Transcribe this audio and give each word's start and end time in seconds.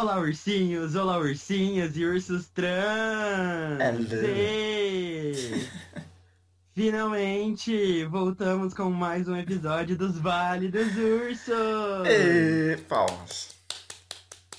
Olá, 0.00 0.16
ursinhos, 0.20 0.94
olá, 0.94 1.18
ursinhas 1.18 1.96
e 1.96 2.04
ursos 2.04 2.46
trans! 2.50 4.12
Ê! 4.12 5.32
Finalmente 6.72 8.04
voltamos 8.04 8.72
com 8.74 8.92
mais 8.92 9.26
um 9.26 9.36
episódio 9.36 9.98
dos 9.98 10.16
Vale 10.16 10.68
dos 10.68 10.96
Ursos! 10.96 12.06
E 12.06 12.76
palmas. 12.88 13.56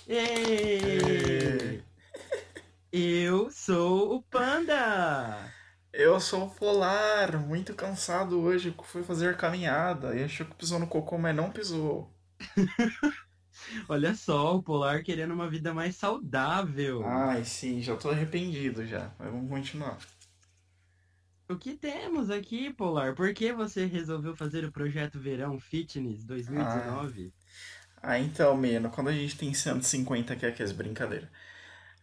Ê! 0.09 1.79
Eu 2.91 3.49
sou 3.49 4.15
o 4.15 4.21
Panda! 4.23 5.53
Eu 5.93 6.19
sou 6.19 6.47
o 6.47 6.49
Polar, 6.49 7.39
muito 7.39 7.73
cansado 7.73 8.41
hoje, 8.41 8.75
fui 8.83 9.03
fazer 9.03 9.37
caminhada 9.37 10.13
e 10.13 10.21
achou 10.21 10.45
que 10.45 10.55
pisou 10.55 10.79
no 10.79 10.87
cocô, 10.87 11.17
mas 11.17 11.33
não 11.33 11.49
pisou. 11.49 12.13
Olha 13.87 14.13
só, 14.15 14.55
o 14.55 14.63
Polar 14.63 15.03
querendo 15.03 15.33
uma 15.33 15.49
vida 15.49 15.73
mais 15.73 15.95
saudável. 15.95 17.03
Ai, 17.05 17.43
sim, 17.43 17.81
já 17.81 17.95
tô 17.95 18.09
arrependido 18.09 18.85
já, 18.85 19.11
mas 19.17 19.31
vamos 19.31 19.49
continuar. 19.49 19.97
O 21.49 21.57
que 21.57 21.75
temos 21.75 22.29
aqui, 22.29 22.71
Polar? 22.71 23.15
Por 23.15 23.33
que 23.33 23.51
você 23.51 23.85
resolveu 23.85 24.35
fazer 24.35 24.63
o 24.65 24.71
projeto 24.71 25.19
Verão 25.19 25.59
Fitness 25.59 26.23
2019? 26.23 27.33
Ah, 28.01 28.19
então, 28.19 28.55
Meno, 28.55 28.89
quando 28.89 29.09
a 29.09 29.13
gente 29.13 29.35
tem 29.35 29.53
150 29.53 30.35
que 30.35 30.45
é 30.45 30.51
que 30.51 30.63
é 30.63 30.73
brincadeira. 30.73 31.29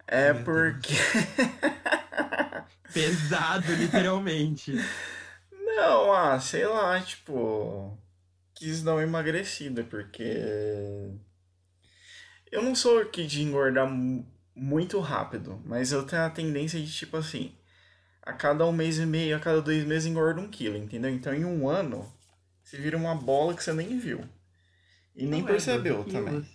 É 0.06 0.32
Meu 0.32 0.44
porque. 0.44 0.94
Pesado, 2.92 3.72
literalmente. 3.74 4.72
Não, 5.52 6.12
ah, 6.12 6.38
sei 6.40 6.66
lá, 6.66 7.00
tipo. 7.00 7.96
Quis 8.54 8.82
dar 8.82 8.94
uma 8.94 9.02
emagrecida, 9.02 9.84
porque. 9.84 10.34
Eu 12.56 12.62
não 12.62 12.74
sou 12.74 12.98
aqui 13.00 13.26
de 13.26 13.42
engordar 13.42 13.88
mu- 13.88 14.26
muito 14.54 14.98
rápido, 15.00 15.60
mas 15.66 15.92
eu 15.92 16.06
tenho 16.06 16.22
a 16.22 16.30
tendência 16.30 16.80
de, 16.80 16.90
tipo 16.92 17.16
assim, 17.16 17.52
a 18.22 18.32
cada 18.32 18.66
um 18.66 18.72
mês 18.72 18.98
e 18.98 19.06
meio, 19.06 19.36
a 19.36 19.40
cada 19.40 19.62
dois 19.62 19.84
meses 19.86 20.06
engorda 20.06 20.40
um 20.40 20.48
quilo, 20.50 20.76
entendeu? 20.76 21.10
Então 21.10 21.34
em 21.34 21.44
um 21.44 21.68
ano, 21.68 22.10
você 22.62 22.78
vira 22.78 22.96
uma 22.96 23.14
bola 23.14 23.54
que 23.54 23.62
você 23.64 23.72
nem 23.72 23.98
viu. 23.98 24.24
E 25.16 25.26
nem 25.26 25.42
Não 25.42 25.48
é, 25.48 25.52
percebeu 25.52 25.98
12 25.98 26.12
também. 26.12 26.34
quilos. 26.34 26.48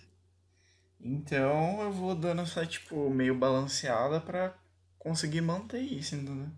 Então 1.00 1.82
eu 1.82 1.92
vou 1.92 2.14
dando 2.14 2.42
essa, 2.42 2.64
tipo, 2.66 3.10
meio 3.10 3.34
balanceada 3.34 4.20
pra 4.20 4.54
conseguir 4.98 5.40
manter 5.42 5.80
isso, 5.80 6.14
entendeu? 6.14 6.48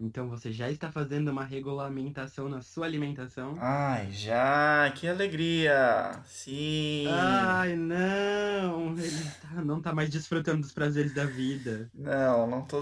Então 0.00 0.28
você 0.28 0.52
já 0.52 0.68
está 0.70 0.90
fazendo 0.90 1.28
uma 1.30 1.44
regulamentação 1.44 2.48
na 2.48 2.60
sua 2.62 2.86
alimentação? 2.86 3.64
Ai, 3.64 4.10
já, 4.12 4.90
que 4.96 5.06
alegria! 5.08 6.22
Sim! 6.24 7.04
Ai, 7.04 7.74
não! 7.76 8.96
Ele 8.98 9.30
tá- 9.40 9.64
não 9.64 9.80
tá 9.82 9.92
mais 9.92 10.10
desfrutando 10.10 10.60
dos 10.62 10.72
prazeres 10.72 11.12
da 11.12 11.24
vida. 11.24 11.90
Não, 11.92 12.46
não 12.46 12.64
tô, 12.66 12.80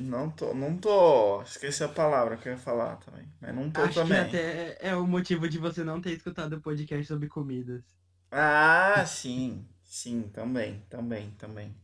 não 0.00 0.30
tô, 0.30 0.52
não 0.54 0.76
tô, 0.78 1.42
esqueci 1.42 1.84
a 1.84 1.88
palavra 1.88 2.36
que 2.36 2.48
eu 2.48 2.52
ia 2.52 2.58
falar 2.58 2.96
também, 2.96 3.28
mas 3.40 3.54
não 3.54 3.70
tô 3.70 3.82
Acho 3.82 3.94
que 4.04 4.12
também. 4.12 4.20
até 4.26 4.76
é 4.80 4.96
o 4.96 5.06
motivo 5.06 5.48
de 5.48 5.58
você 5.58 5.84
não 5.84 6.00
ter 6.00 6.10
escutado 6.12 6.54
o 6.54 6.60
podcast 6.60 7.06
sobre 7.06 7.28
comidas. 7.28 7.84
Ah, 8.30 9.04
sim, 9.04 9.66
sim, 9.82 10.28
também, 10.28 10.80
também, 10.88 11.30
também. 11.32 11.74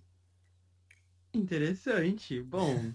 Interessante. 1.34 2.40
Bom, 2.42 2.92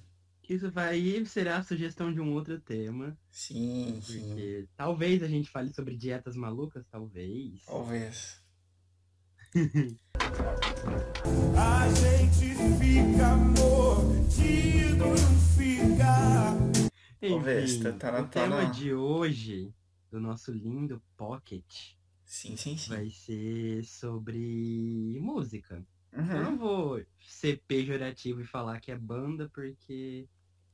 isso 0.49 0.71
vai 0.71 1.25
será 1.25 1.57
a 1.57 1.63
sugestão 1.63 2.13
de 2.13 2.19
um 2.21 2.33
outro 2.33 2.59
tema. 2.59 3.17
Sim, 3.31 3.99
sim, 4.01 4.19
Porque 4.27 4.67
talvez 4.75 5.21
a 5.23 5.27
gente 5.27 5.49
fale 5.49 5.73
sobre 5.73 5.95
dietas 5.95 6.35
malucas, 6.35 6.85
talvez. 6.89 7.63
talvez. 7.65 8.41
A 11.57 11.89
gente 11.89 12.55
fica 12.79 13.35
mordido, 13.59 14.97
não 15.05 15.15
fica. 15.55 16.57
Talvez, 17.19 17.71
Enfim, 17.73 17.83
tá- 17.83 17.91
tá 17.93 18.11
na- 18.11 18.19
o 18.19 18.23
tá 18.23 18.29
tema 18.29 18.65
de 18.65 18.93
hoje, 18.93 19.73
do 20.11 20.19
nosso 20.19 20.51
lindo 20.51 21.01
Pocket, 21.15 21.65
Sim, 22.25 22.55
sim, 22.57 22.77
sim. 22.77 22.89
vai 22.89 23.09
ser 23.09 23.83
sobre 23.85 25.17
música. 25.19 25.83
Eu 26.11 26.19
Uhum. 26.23 26.43
não 26.43 26.57
vou 26.57 27.01
ser 27.27 27.61
pejorativo 27.67 28.41
e 28.41 28.45
falar 28.45 28.79
que 28.79 28.91
é 28.91 28.97
banda, 28.97 29.49
porque 29.53 30.27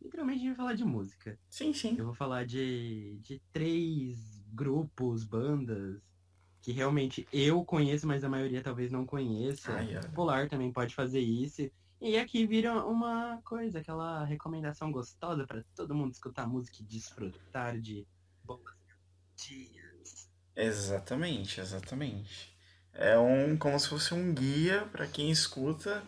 literalmente 0.03 0.37
a 0.37 0.39
gente 0.39 0.47
vai 0.49 0.57
falar 0.57 0.73
de 0.75 0.85
música. 0.85 1.39
Sim, 1.49 1.73
sim. 1.73 1.95
Eu 1.97 2.05
vou 2.05 2.13
falar 2.13 2.45
de, 2.45 3.17
de 3.21 3.41
três 3.51 4.43
grupos, 4.53 5.23
bandas, 5.23 6.01
que 6.61 6.71
realmente 6.71 7.27
eu 7.31 7.63
conheço, 7.65 8.07
mas 8.07 8.23
a 8.23 8.29
maioria 8.29 8.61
talvez 8.61 8.91
não 8.91 9.05
conheça. 9.05 9.73
Ai, 9.73 9.97
olha. 9.97 10.09
Polar 10.09 10.49
também 10.49 10.71
pode 10.71 10.93
fazer 10.93 11.19
isso. 11.19 11.69
E 12.01 12.17
aqui 12.17 12.45
vira 12.45 12.85
uma 12.85 13.41
coisa, 13.43 13.79
aquela 13.79 14.25
recomendação 14.25 14.91
gostosa 14.91 15.47
para 15.47 15.63
todo 15.75 15.95
mundo 15.95 16.11
escutar 16.11 16.47
música 16.47 16.77
e 16.81 16.85
desfrutar 16.85 17.79
de 17.79 18.05
boas 18.43 18.61
melodias. 18.87 20.29
Exatamente, 20.55 21.59
exatamente. 21.59 22.53
É 22.93 23.17
um 23.17 23.57
como 23.57 23.79
se 23.79 23.89
fosse 23.89 24.13
um 24.13 24.33
guia 24.33 24.85
pra 24.91 25.07
quem 25.07 25.31
escuta 25.31 26.03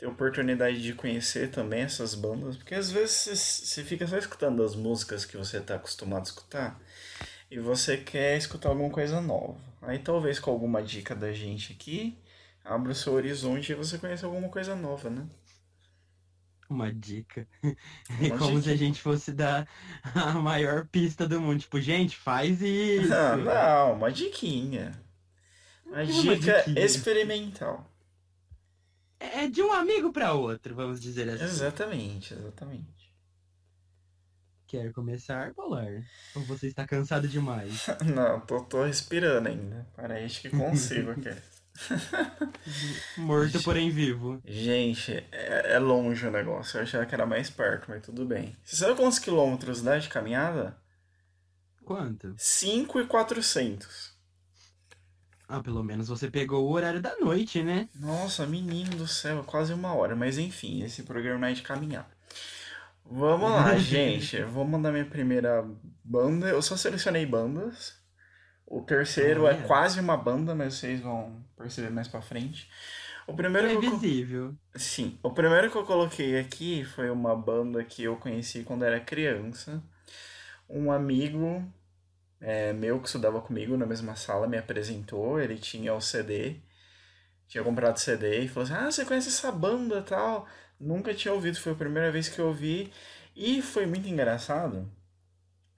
ter 0.00 0.06
oportunidade 0.08 0.82
de 0.82 0.94
conhecer 0.94 1.50
também 1.52 1.82
essas 1.82 2.14
bandas, 2.16 2.56
porque 2.58 2.74
às 2.74 2.90
vezes 2.90 3.38
você- 3.38 3.84
fica 3.84 4.06
só 4.08 4.18
escutando 4.18 4.64
as 4.64 4.74
músicas 4.76 5.24
que 5.26 5.36
você 5.38 5.60
tá 5.60 5.76
acostumado 5.76 6.22
a 6.22 6.24
escutar 6.24 6.80
e 7.50 7.58
você 7.60 7.96
quer 7.98 8.38
escutar 8.38 8.70
alguma 8.70 8.90
coisa 8.90 9.20
nova. 9.20 9.60
Aí 9.82 9.98
talvez 10.00 10.38
com 10.40 10.50
alguma 10.52 10.82
dica 10.82 11.14
da 11.16 11.32
gente 11.32 11.72
aqui, 11.74 12.18
abra 12.64 12.92
o 12.92 12.96
seu 12.96 13.14
horizonte 13.14 13.72
e 13.72 13.76
você 13.76 13.98
conheça 13.98 14.26
alguma 14.26 14.48
coisa 14.50 14.76
nova, 14.76 15.10
né? 15.10 15.26
Uma 16.68 16.92
dica. 16.92 17.46
Uma 17.62 17.76
É 18.20 18.30
como 18.30 18.60
se 18.62 18.70
a 18.70 18.76
dica. 18.76 18.76
gente 18.76 19.00
fosse 19.02 19.32
dar 19.32 19.68
a 20.14 20.34
maior 20.34 20.86
pista 20.86 21.26
do 21.28 21.40
mundo. 21.40 21.60
Tipo, 21.60 21.80
gente, 21.80 22.16
faz 22.16 22.62
isso. 22.62 23.12
Ah, 23.12 23.36
não, 23.36 23.94
uma 23.94 24.12
diquinha. 24.12 24.92
Uma 25.86 26.04
Uma 26.04 26.36
dica 26.36 26.36
diquinha. 26.36 26.76
experimental. 26.76 27.86
É 29.40 29.48
de 29.48 29.62
um 29.62 29.72
amigo 29.72 30.12
para 30.12 30.34
outro, 30.34 30.74
vamos 30.74 31.00
dizer 31.00 31.26
assim. 31.30 31.44
Exatamente, 31.44 32.34
exatamente. 32.34 33.10
Quer 34.66 34.92
começar, 34.92 35.54
Polar? 35.54 36.04
Ou 36.36 36.42
você 36.42 36.66
está 36.66 36.86
cansado 36.86 37.26
demais? 37.26 37.86
Não, 38.14 38.38
tô, 38.40 38.60
tô 38.64 38.84
respirando 38.84 39.48
ainda. 39.48 39.86
Acho 39.96 40.42
que 40.42 40.50
consigo 40.50 41.12
aqui. 41.12 41.34
Morto, 43.16 43.62
porém 43.62 43.90
vivo. 43.90 44.42
Gente, 44.44 45.24
é, 45.32 45.72
é 45.72 45.78
longe 45.78 46.26
o 46.26 46.30
negócio. 46.30 46.76
Eu 46.76 46.82
achava 46.82 47.06
que 47.06 47.14
era 47.14 47.24
mais 47.24 47.48
perto, 47.48 47.86
mas 47.88 48.02
tudo 48.04 48.26
bem. 48.26 48.54
Você 48.62 48.76
sabe 48.76 48.94
quantos 48.94 49.18
quilômetros 49.18 49.80
dá 49.80 49.96
de 49.96 50.10
caminhada? 50.10 50.76
Quanto? 51.82 52.34
5,400. 52.36 54.19
Ah, 55.52 55.60
pelo 55.60 55.82
menos 55.82 56.06
você 56.08 56.30
pegou 56.30 56.64
o 56.68 56.72
horário 56.72 57.00
da 57.02 57.16
noite, 57.18 57.60
né? 57.62 57.88
Nossa, 57.96 58.46
menino 58.46 58.96
do 58.96 59.08
céu, 59.08 59.42
quase 59.44 59.72
uma 59.74 59.92
hora. 59.94 60.14
Mas 60.14 60.38
enfim, 60.38 60.82
esse 60.84 61.02
programa 61.02 61.48
é 61.50 61.52
de 61.52 61.62
caminhar. 61.62 62.08
Vamos 63.04 63.50
lá, 63.50 63.74
gente. 63.78 64.36
Eu 64.36 64.48
vou 64.48 64.64
mandar 64.64 64.92
minha 64.92 65.04
primeira 65.04 65.66
banda. 66.04 66.48
Eu 66.48 66.62
só 66.62 66.76
selecionei 66.76 67.26
bandas. 67.26 67.98
O 68.64 68.82
terceiro 68.82 69.46
é 69.48 69.54
Olha. 69.54 69.62
quase 69.66 69.98
uma 69.98 70.16
banda, 70.16 70.54
mas 70.54 70.74
vocês 70.74 71.00
vão 71.00 71.44
perceber 71.56 71.90
mais 71.90 72.06
pra 72.06 72.22
frente. 72.22 72.68
O 73.26 73.34
primeiro 73.34 73.66
eu 73.68 73.74
co- 73.74 73.80
Previsível. 73.80 74.54
Sim, 74.76 75.18
o 75.22 75.30
primeiro 75.30 75.68
que 75.70 75.76
eu 75.76 75.84
coloquei 75.84 76.38
aqui 76.38 76.84
foi 76.84 77.10
uma 77.10 77.34
banda 77.34 77.82
que 77.84 78.04
eu 78.04 78.14
conheci 78.16 78.62
quando 78.62 78.84
era 78.84 79.00
criança. 79.00 79.82
Um 80.68 80.92
amigo 80.92 81.64
é, 82.40 82.72
meu 82.72 82.98
que 83.00 83.06
estudava 83.06 83.40
comigo 83.40 83.76
na 83.76 83.86
mesma 83.86 84.16
sala 84.16 84.46
me 84.48 84.58
apresentou, 84.58 85.40
ele 85.40 85.58
tinha 85.58 85.94
o 85.94 86.00
CD, 86.00 86.56
tinha 87.46 87.62
comprado 87.62 87.98
CD 87.98 88.40
e 88.44 88.48
falou 88.48 88.64
assim: 88.64 88.74
Ah, 88.74 88.90
você 88.90 89.04
conhece 89.04 89.28
essa 89.28 89.52
banda 89.52 90.02
tal? 90.02 90.46
Nunca 90.78 91.14
tinha 91.14 91.34
ouvido, 91.34 91.58
foi 91.58 91.72
a 91.72 91.76
primeira 91.76 92.10
vez 92.10 92.28
que 92.28 92.38
eu 92.38 92.46
ouvi. 92.48 92.92
E 93.36 93.62
foi 93.62 93.86
muito 93.86 94.08
engraçado, 94.08 94.90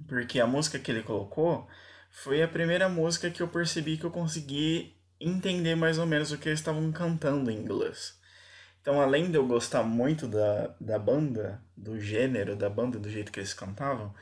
porque 0.08 0.40
a 0.40 0.46
música 0.46 0.78
que 0.78 0.90
ele 0.90 1.02
colocou 1.02 1.68
foi 2.10 2.42
a 2.42 2.48
primeira 2.48 2.88
música 2.88 3.30
que 3.30 3.42
eu 3.42 3.48
percebi 3.48 3.96
que 3.96 4.04
eu 4.04 4.10
consegui 4.10 4.96
entender 5.20 5.74
mais 5.74 5.98
ou 5.98 6.06
menos 6.06 6.32
o 6.32 6.38
que 6.38 6.48
eles 6.48 6.60
estavam 6.60 6.90
cantando 6.92 7.50
em 7.50 7.58
inglês. 7.58 8.20
Então, 8.80 9.00
além 9.00 9.30
de 9.30 9.36
eu 9.36 9.46
gostar 9.46 9.84
muito 9.84 10.26
da, 10.26 10.74
da 10.80 10.98
banda, 10.98 11.62
do 11.76 12.00
gênero 12.00 12.56
da 12.56 12.68
banda, 12.68 12.98
do 12.98 13.08
jeito 13.08 13.30
que 13.30 13.38
eles 13.38 13.54
cantavam, 13.54 14.12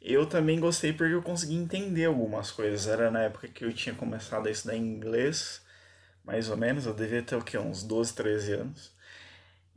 eu 0.00 0.26
também 0.26 0.60
gostei 0.60 0.92
porque 0.92 1.14
eu 1.14 1.22
consegui 1.22 1.54
entender 1.54 2.06
algumas 2.06 2.50
coisas. 2.50 2.86
Era 2.86 3.10
na 3.10 3.22
época 3.22 3.48
que 3.48 3.64
eu 3.64 3.72
tinha 3.72 3.94
começado 3.94 4.46
a 4.46 4.50
estudar 4.50 4.76
inglês, 4.76 5.62
mais 6.24 6.48
ou 6.50 6.56
menos, 6.56 6.86
eu 6.86 6.94
devia 6.94 7.22
ter 7.22 7.36
o 7.36 7.42
quê? 7.42 7.58
Uns 7.58 7.82
12, 7.82 8.14
13 8.14 8.52
anos. 8.52 8.92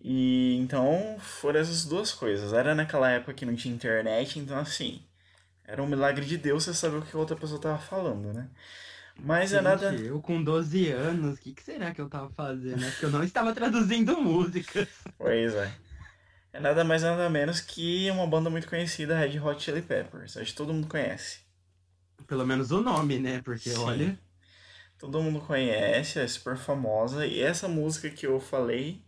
E 0.03 0.57
então 0.59 1.17
foram 1.19 1.59
essas 1.59 1.85
duas 1.85 2.11
coisas. 2.11 2.53
Era 2.53 2.73
naquela 2.75 3.09
época 3.09 3.33
que 3.33 3.45
não 3.45 3.55
tinha 3.55 3.73
internet, 3.73 4.39
então 4.39 4.57
assim, 4.57 5.01
era 5.65 5.81
um 5.81 5.87
milagre 5.87 6.25
de 6.25 6.37
Deus 6.37 6.63
você 6.65 6.73
saber 6.73 6.97
o 6.97 7.01
que 7.01 7.15
a 7.15 7.19
outra 7.19 7.35
pessoa 7.35 7.61
tava 7.61 7.77
falando, 7.79 8.33
né? 8.33 8.47
Mas 9.23 9.53
é 9.53 9.57
Gente, 9.57 9.63
nada. 9.63 9.93
eu 9.93 10.19
com 10.19 10.43
12 10.43 10.89
anos, 10.89 11.37
o 11.37 11.41
que, 11.41 11.53
que 11.53 11.63
será 11.63 11.93
que 11.93 12.01
eu 12.01 12.09
tava 12.09 12.29
fazendo? 12.31 12.83
Acho 12.83 12.99
que 12.99 13.05
eu 13.05 13.11
não 13.11 13.23
estava 13.23 13.53
traduzindo 13.53 14.19
música. 14.19 14.87
Pois 15.17 15.53
é. 15.53 15.71
É 16.53 16.59
nada 16.59 16.83
mais 16.83 17.01
nada 17.01 17.29
menos 17.29 17.61
que 17.61 18.09
uma 18.11 18.27
banda 18.27 18.49
muito 18.49 18.67
conhecida, 18.67 19.17
Red 19.17 19.39
Hot 19.39 19.61
Chili 19.63 19.81
Peppers. 19.81 20.35
Acho 20.37 20.51
que 20.51 20.57
todo 20.57 20.73
mundo 20.73 20.87
conhece. 20.87 21.39
Pelo 22.27 22.45
menos 22.45 22.71
o 22.71 22.81
nome, 22.81 23.19
né? 23.19 23.41
Porque 23.43 23.69
Sim. 23.69 23.79
olha. 23.79 24.19
Todo 24.97 25.21
mundo 25.21 25.39
conhece, 25.39 26.19
é 26.19 26.27
super 26.27 26.57
famosa. 26.57 27.25
E 27.25 27.41
essa 27.41 27.67
música 27.67 28.09
que 28.09 28.27
eu 28.27 28.39
falei 28.39 29.03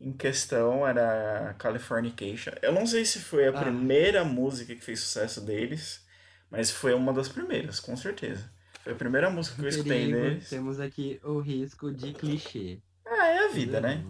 em 0.00 0.12
questão 0.12 0.86
era 0.86 1.54
Californication. 1.58 2.52
Eu 2.60 2.72
não 2.72 2.86
sei 2.86 3.04
se 3.04 3.20
foi 3.20 3.46
a 3.46 3.50
Ah. 3.50 3.60
primeira 3.62 4.24
música 4.24 4.74
que 4.74 4.82
fez 4.84 5.00
sucesso 5.00 5.40
deles, 5.40 6.04
mas 6.50 6.70
foi 6.70 6.92
uma 6.92 7.12
das 7.12 7.28
primeiras, 7.28 7.78
com 7.80 7.96
certeza. 7.96 8.50
Foi 8.82 8.92
a 8.92 8.96
primeira 8.96 9.30
música 9.30 9.56
que 9.56 9.62
eu 9.64 9.68
escutei 9.68 10.12
deles. 10.12 10.48
temos 10.48 10.80
aqui 10.80 11.20
o 11.22 11.38
risco 11.38 11.92
de 11.92 12.12
clichê. 12.12 12.78
Ah, 13.06 13.26
é 13.28 13.46
a 13.46 13.48
vida, 13.48 13.80
né? 13.80 14.04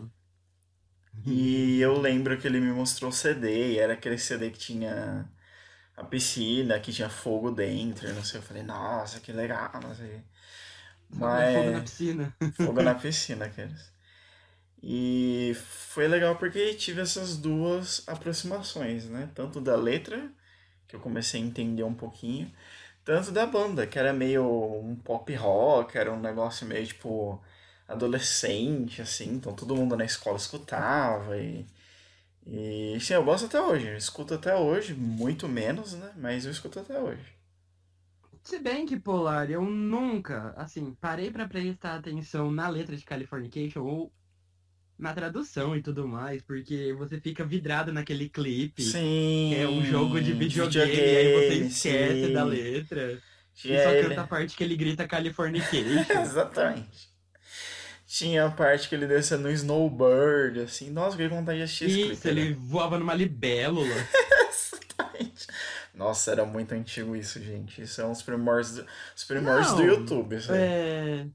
E 1.26 1.80
eu 1.80 1.98
lembro 1.98 2.38
que 2.38 2.46
ele 2.46 2.60
me 2.60 2.72
mostrou 2.72 3.10
o 3.10 3.12
CD, 3.12 3.72
e 3.72 3.78
era 3.78 3.92
aquele 3.92 4.18
CD 4.18 4.50
que 4.50 4.58
tinha 4.58 5.28
a 5.96 6.04
piscina, 6.04 6.80
que 6.80 6.92
tinha 6.92 7.08
fogo 7.10 7.50
dentro, 7.50 8.12
não 8.14 8.24
sei. 8.24 8.38
Eu 8.38 8.42
falei, 8.42 8.62
nossa, 8.62 9.20
que 9.20 9.32
legal, 9.32 9.70
não 9.82 9.94
sei. 9.94 10.22
Mas... 11.10 11.54
Fogo 11.54 11.70
na 11.70 11.80
piscina. 11.80 12.36
fogo 12.56 12.82
na 12.82 12.94
piscina, 12.94 13.44
aqueles. 13.46 13.92
E 14.82 15.54
foi 15.56 16.08
legal 16.08 16.36
porque 16.36 16.74
tive 16.74 17.02
essas 17.02 17.36
duas 17.36 18.02
aproximações, 18.06 19.04
né? 19.06 19.28
Tanto 19.34 19.60
da 19.60 19.76
letra, 19.76 20.32
que 20.88 20.96
eu 20.96 21.00
comecei 21.00 21.40
a 21.40 21.44
entender 21.44 21.82
um 21.82 21.94
pouquinho, 21.94 22.50
tanto 23.04 23.30
da 23.30 23.46
banda, 23.46 23.86
que 23.86 23.98
era 23.98 24.12
meio 24.12 24.44
um 24.82 24.96
pop 24.96 25.34
rock, 25.34 25.98
era 25.98 26.12
um 26.12 26.20
negócio 26.20 26.66
meio 26.66 26.86
tipo 26.86 27.42
adolescente, 27.92 29.02
assim, 29.02 29.34
então 29.34 29.54
todo 29.54 29.74
mundo 29.76 29.96
na 29.96 30.04
escola 30.04 30.36
escutava 30.36 31.36
e. 31.38 31.64
E 32.46 32.98
sim, 33.00 33.14
eu 33.14 33.22
gosto 33.22 33.46
até 33.46 33.60
hoje, 33.60 33.86
eu 33.86 33.96
escuto 33.96 34.34
até 34.34 34.56
hoje, 34.56 34.94
muito 34.94 35.46
menos, 35.48 35.92
né? 35.94 36.10
Mas 36.16 36.44
eu 36.44 36.50
escuto 36.50 36.80
até 36.80 36.98
hoje. 36.98 37.22
Se 38.42 38.58
bem 38.58 38.86
que, 38.86 38.98
Polar, 38.98 39.50
eu 39.50 39.62
nunca, 39.62 40.54
assim, 40.56 40.96
parei 41.00 41.30
pra 41.30 41.46
prestar 41.46 41.96
atenção 41.96 42.50
na 42.50 42.68
letra 42.68 42.96
de 42.96 43.04
Californication 43.04 43.82
ou 43.84 44.12
na 44.98 45.12
tradução 45.12 45.76
e 45.76 45.82
tudo 45.82 46.08
mais, 46.08 46.42
porque 46.42 46.92
você 46.94 47.20
fica 47.20 47.44
vidrado 47.44 47.92
naquele 47.92 48.28
clipe. 48.28 48.82
Sim. 48.82 49.50
que 49.52 49.56
É 49.60 49.68
um 49.68 49.84
jogo 49.84 50.20
de 50.20 50.32
videogame, 50.32 50.92
e 50.96 51.16
aí 51.16 51.32
você 51.34 51.54
esquece 51.66 52.32
da 52.32 52.42
letra. 52.44 53.12
E 53.12 53.20
Tinha 53.54 53.82
só 53.82 53.90
ele- 53.90 54.08
canta 54.08 54.22
a 54.22 54.26
parte 54.26 54.56
que 54.56 54.64
ele 54.64 54.76
grita 54.76 55.06
Californication. 55.06 56.00
Exatamente. 56.22 57.09
Tinha 58.10 58.46
a 58.46 58.50
parte 58.50 58.88
que 58.88 58.94
ele 58.96 59.06
descia 59.06 59.36
no 59.36 59.48
snowbird, 59.52 60.62
assim. 60.62 60.90
Nossa, 60.90 61.16
que 61.16 61.28
vontade 61.28 61.58
de 61.58 61.62
assistir 61.62 61.84
esse 61.84 62.00
Isso, 62.00 62.08
clipe, 62.22 62.34
né? 62.34 62.40
ele 62.40 62.54
voava 62.54 62.98
numa 62.98 63.14
libélula. 63.14 63.86
Exatamente. 64.50 65.46
Nossa, 65.94 66.32
era 66.32 66.44
muito 66.44 66.74
antigo 66.74 67.14
isso, 67.14 67.40
gente. 67.40 67.82
Isso 67.82 68.00
é 68.00 68.04
uns 68.04 68.20
primórdios 68.20 68.74
do, 68.74 68.86
os 69.16 69.22
primórdios 69.22 69.72
do 69.74 69.84
YouTube, 69.84 70.34
isso 70.34 70.50
aí. 70.50 70.58
É... 70.60 71.26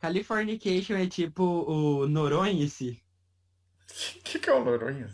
Californication 0.00 0.96
é 0.96 1.06
tipo 1.06 1.44
o 1.44 2.08
Noronha-se. 2.08 3.00
O 4.16 4.22
que, 4.24 4.40
que 4.40 4.50
é 4.50 4.52
o 4.52 4.64
Noronha? 4.64 5.08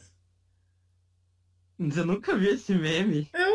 Você 1.79 2.03
nunca 2.03 2.35
viu 2.35 2.55
esse 2.55 2.75
meme? 2.75 3.29
Eu. 3.35 3.50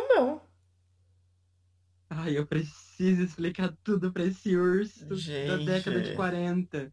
Ai, 2.25 2.38
eu 2.38 2.45
preciso 2.48 3.22
explicar 3.22 3.72
tudo 3.83 4.12
pra 4.12 4.24
esse 4.25 4.56
urso 4.56 5.06
da 5.07 5.16
Gente. 5.16 5.66
década 5.66 6.01
de 6.01 6.16
40. 6.16 6.92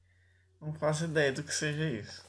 Não 0.61 0.75
faço 0.75 1.05
ideia 1.05 1.33
do 1.33 1.43
que 1.43 1.55
seja 1.55 1.89
isso. 1.91 2.23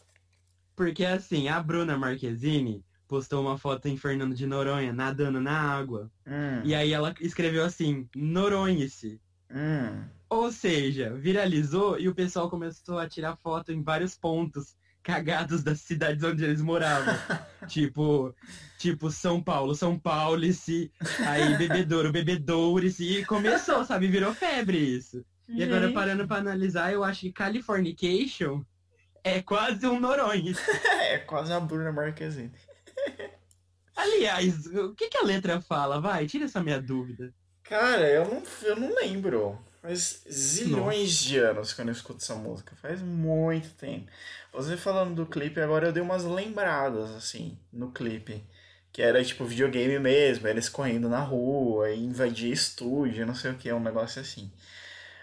Porque 0.76 1.06
assim, 1.06 1.50
a 1.50 1.62
Bruna 1.62 1.98
Marquezine 1.98 2.84
postou 3.08 3.42
uma 3.42 3.58
foto 3.58 3.88
em 3.88 3.98
Fernando 3.98 4.34
de 4.34 4.48
Noronha 4.48 4.94
nadando 4.94 5.42
na 5.42 5.60
água. 5.60 6.10
Hum, 6.26 6.62
E 6.64 6.74
aí 6.74 6.94
ela 6.94 7.14
escreveu 7.20 7.64
assim, 7.66 8.08
Noronha-se. 8.16 9.20
hum. 9.52 10.06
Ou 10.30 10.52
seja, 10.52 11.14
viralizou 11.14 12.00
e 12.00 12.08
o 12.08 12.16
pessoal 12.16 12.50
começou 12.50 12.98
a 12.98 13.08
tirar 13.08 13.36
foto 13.38 13.72
em 13.72 13.84
vários 13.84 14.18
pontos 14.18 14.76
cagados 15.04 15.62
das 15.62 15.82
cidades 15.82 16.24
onde 16.24 16.44
eles 16.44 16.62
moravam. 16.62 17.14
tipo, 17.68 18.34
tipo 18.78 19.12
São 19.12 19.44
Paulo, 19.44 19.76
São 19.76 20.00
Paulo, 20.00 20.52
se 20.54 20.92
aí 21.28 21.56
Bebedouro, 21.60 22.12
Bebedouro-se 22.12 23.20
e 23.20 23.26
começou, 23.26 23.84
sabe? 23.86 24.08
Virou 24.08 24.34
febre 24.34 24.78
isso. 24.78 25.24
E 25.50 25.62
agora 25.62 25.88
Gente. 25.88 25.94
parando 25.94 26.28
pra 26.28 26.38
analisar, 26.38 26.94
eu 26.94 27.04
acho 27.04 27.22
que 27.22 27.32
Californication 27.34 28.64
é 29.24 29.42
quase 29.42 29.86
um 29.86 30.00
Noronha. 30.00 30.54
É 31.14 31.20
quase 31.20 31.54
a 31.54 31.60
Bruna 31.60 31.92
Marquezine. 31.92 32.52
Aliás, 33.96 34.66
o 34.66 34.96
que, 34.96 35.10
que 35.10 35.18
a 35.18 35.24
letra 35.24 35.62
fala? 35.62 36.02
Vai, 36.02 36.26
tira 36.26 36.46
essa 36.46 36.64
minha 36.64 36.82
dúvida. 36.82 37.32
Cara, 37.62 38.10
eu 38.10 38.26
não, 38.26 38.44
eu 38.64 38.76
não 38.76 38.96
lembro. 38.96 39.60
Faz 39.84 40.24
zilhões 40.32 41.12
de 41.14 41.38
anos 41.40 41.74
que 41.74 41.82
eu 41.82 41.86
não 41.86 41.92
escuto 41.92 42.24
essa 42.24 42.36
música. 42.36 42.74
Faz 42.82 43.02
muito 43.02 43.70
tempo. 43.72 44.10
Você 44.54 44.78
falando 44.78 45.14
do 45.14 45.26
clipe, 45.26 45.60
agora 45.60 45.88
eu 45.88 45.92
dei 45.92 46.02
umas 46.02 46.24
lembradas, 46.24 47.12
assim, 47.12 47.60
no 47.72 47.92
clipe. 47.92 48.42
Que 48.94 49.02
era 49.02 49.22
tipo 49.26 49.44
videogame 49.44 50.00
mesmo, 50.00 50.48
eles 50.48 50.70
correndo 50.70 51.10
na 51.10 51.20
rua, 51.20 51.92
invadir 51.94 52.52
estúdio, 52.54 53.26
não 53.26 53.36
sei 53.36 53.52
o 53.52 53.58
que, 53.58 53.74
um 53.74 53.80
negócio 53.82 54.22
assim. 54.22 54.50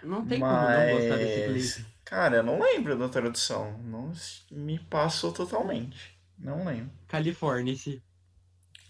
Não 0.02 0.26
tem 0.26 0.44
como 0.46 0.68
não 0.68 0.90
gostar 0.90 1.16
desse 1.16 1.40
Mas, 1.40 1.74
clipe. 1.76 1.86
cara, 2.04 2.36
eu 2.38 2.42
não 2.42 2.60
lembro 2.60 2.98
da 2.98 3.08
tradução. 3.08 3.78
Não 3.78 4.12
me 4.50 4.78
passou 4.78 5.32
totalmente. 5.32 6.14
Não 6.38 6.66
lembro. 6.66 6.90
Califórnia-se. 7.08 8.02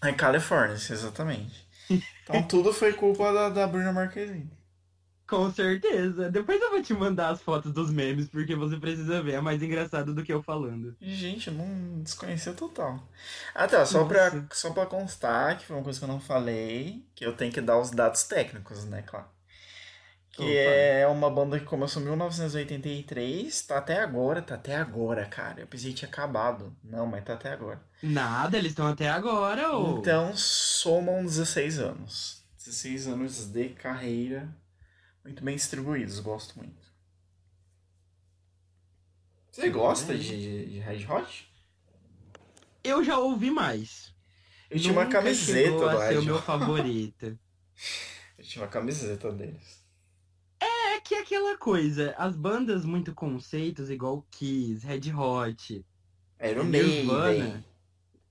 É 0.03 0.11
California, 0.11 0.75
exatamente. 0.75 1.65
Então 2.23 2.43
tudo 2.43 2.73
foi 2.73 2.91
culpa 2.93 3.31
da, 3.31 3.49
da 3.49 3.67
Bruna 3.67 3.93
Marquezine. 3.93 4.49
Com 5.31 5.49
certeza. 5.49 6.29
Depois 6.29 6.61
eu 6.61 6.71
vou 6.71 6.81
te 6.81 6.93
mandar 6.93 7.29
as 7.29 7.41
fotos 7.41 7.71
dos 7.71 7.89
memes, 7.89 8.27
porque 8.27 8.53
você 8.53 8.75
precisa 8.75 9.23
ver. 9.23 9.35
É 9.35 9.39
mais 9.39 9.63
engraçado 9.63 10.13
do 10.13 10.25
que 10.25 10.33
eu 10.33 10.43
falando. 10.43 10.93
Gente, 10.99 11.47
eu 11.47 11.53
não 11.53 12.01
desconhecia 12.03 12.51
total. 12.51 13.01
Ah 13.55 13.65
tá, 13.65 13.85
só 13.85 14.03
pra, 14.03 14.43
só 14.51 14.71
pra 14.71 14.85
constar, 14.85 15.57
que 15.57 15.65
foi 15.65 15.77
uma 15.77 15.83
coisa 15.83 15.97
que 15.97 16.03
eu 16.03 16.09
não 16.09 16.19
falei, 16.19 17.05
que 17.15 17.25
eu 17.25 17.31
tenho 17.33 17.49
que 17.49 17.61
dar 17.61 17.79
os 17.79 17.91
dados 17.91 18.23
técnicos, 18.23 18.83
né, 18.83 19.03
claro. 19.03 19.25
Que 20.31 20.43
Opa. 20.43 20.51
é 20.51 21.07
uma 21.07 21.29
banda 21.29 21.57
que 21.57 21.65
começou 21.65 22.01
em 22.01 22.05
1983, 22.07 23.61
tá 23.61 23.77
até 23.77 24.01
agora, 24.01 24.41
tá 24.41 24.55
até 24.55 24.75
agora, 24.75 25.25
cara. 25.27 25.61
Eu 25.61 25.67
pensei 25.67 25.91
que 25.91 25.99
tinha 25.99 26.09
acabado. 26.09 26.75
Não, 26.83 27.07
mas 27.07 27.23
tá 27.23 27.35
até 27.35 27.53
agora. 27.53 27.81
Nada, 28.03 28.57
eles 28.57 28.71
estão 28.71 28.87
até 28.87 29.07
agora, 29.07 29.71
ô. 29.71 29.97
Então, 29.97 30.35
somam 30.35 31.23
16 31.23 31.79
anos. 31.79 32.43
16 32.57 33.07
anos 33.07 33.45
de 33.47 33.69
carreira, 33.69 34.47
muito 35.23 35.43
bem 35.43 35.55
distribuídos, 35.55 36.19
gosto 36.19 36.57
muito. 36.57 36.91
Você 39.51 39.69
gosta 39.69 40.17
de, 40.17 40.65
de 40.69 40.79
Red 40.79 41.05
Hot? 41.07 41.51
Eu 42.83 43.03
já 43.03 43.17
ouvi 43.19 43.51
mais. 43.51 44.13
Eu 44.69 44.79
tinha 44.79 44.93
uma 44.93 45.03
Nunca 45.03 45.17
camiseta 45.17 45.59
chegou 45.69 45.89
do 45.89 45.97
Red 45.97 46.17
o 46.17 46.23
meu 46.23 46.35
Hot. 46.35 46.45
favorito. 46.45 47.37
Eu 48.37 48.45
tinha 48.45 48.63
uma 48.63 48.71
camiseta 48.71 49.31
deles. 49.31 49.85
É 50.59 50.99
que 51.01 51.13
é 51.13 51.21
aquela 51.21 51.55
coisa, 51.57 52.15
as 52.17 52.35
bandas 52.35 52.83
muito 52.85 53.13
conceitos, 53.13 53.89
igual 53.89 54.25
Kiss, 54.31 54.83
Red 54.85 55.13
Hot, 55.13 55.85
Era 56.39 56.61
o 56.61 56.63
Nirvana, 56.63 57.27
Maiden. 57.27 57.65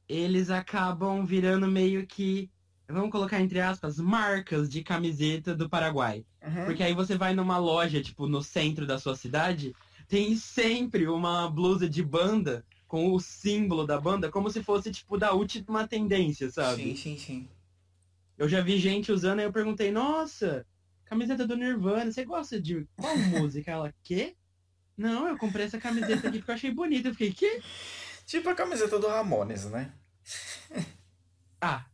eles 0.09 0.51
acabam 0.51 1.25
virando 1.25 1.69
meio 1.69 2.05
que, 2.07 2.51
vamos 2.93 3.11
colocar 3.11 3.41
entre 3.41 3.61
aspas, 3.61 3.99
marcas 3.99 4.69
de 4.69 4.83
camiseta 4.83 5.55
do 5.55 5.69
Paraguai. 5.69 6.25
Uhum. 6.43 6.65
Porque 6.67 6.83
aí 6.83 6.95
você 6.95 7.17
vai 7.17 7.35
numa 7.35 7.59
loja, 7.59 8.03
tipo, 8.03 8.27
no 8.27 8.43
centro 8.43 8.87
da 8.87 8.99
sua 8.99 9.17
cidade, 9.17 9.75
tem 10.09 10.37
sempre 10.37 11.07
uma 11.07 11.49
blusa 11.49 11.89
de 11.89 12.03
banda 12.03 12.65
com 12.89 13.13
o 13.13 13.21
símbolo 13.21 13.87
da 13.87 14.01
banda, 14.01 14.31
como 14.31 14.51
se 14.51 14.63
fosse, 14.63 14.91
tipo, 14.91 15.17
da 15.17 15.33
última 15.33 15.87
tendência, 15.87 16.51
sabe? 16.51 16.83
Sim, 16.83 16.97
sim, 16.97 17.19
sim. 17.19 17.49
Eu 18.37 18.49
já 18.49 18.61
vi 18.61 18.79
gente 18.79 19.13
usando, 19.13 19.39
aí 19.39 19.45
eu 19.45 19.53
perguntei, 19.53 19.93
nossa, 19.93 20.67
camiseta 21.05 21.47
do 21.47 21.57
Nirvana, 21.57 22.11
você 22.11 22.25
gosta 22.25 22.61
de 22.61 22.87
qual 22.97 23.17
música? 23.31 23.71
Ela, 23.71 23.95
quê? 24.03 24.35
Não, 24.97 25.29
eu 25.29 25.39
comprei 25.39 25.67
essa 25.67 25.79
camiseta 25.79 26.29
aqui 26.29 26.39
porque 26.39 26.51
eu 26.51 26.55
achei 26.55 26.71
bonita. 26.71 27.09
Eu 27.09 27.15
fiquei, 27.15 27.33
quê? 27.33 27.63
Tipo 28.27 28.51
a 28.51 28.55
camiseta 28.55 28.99
do 28.99 29.09
Ramones, 29.09 29.65
né? 29.67 29.93
Ah, 31.61 31.85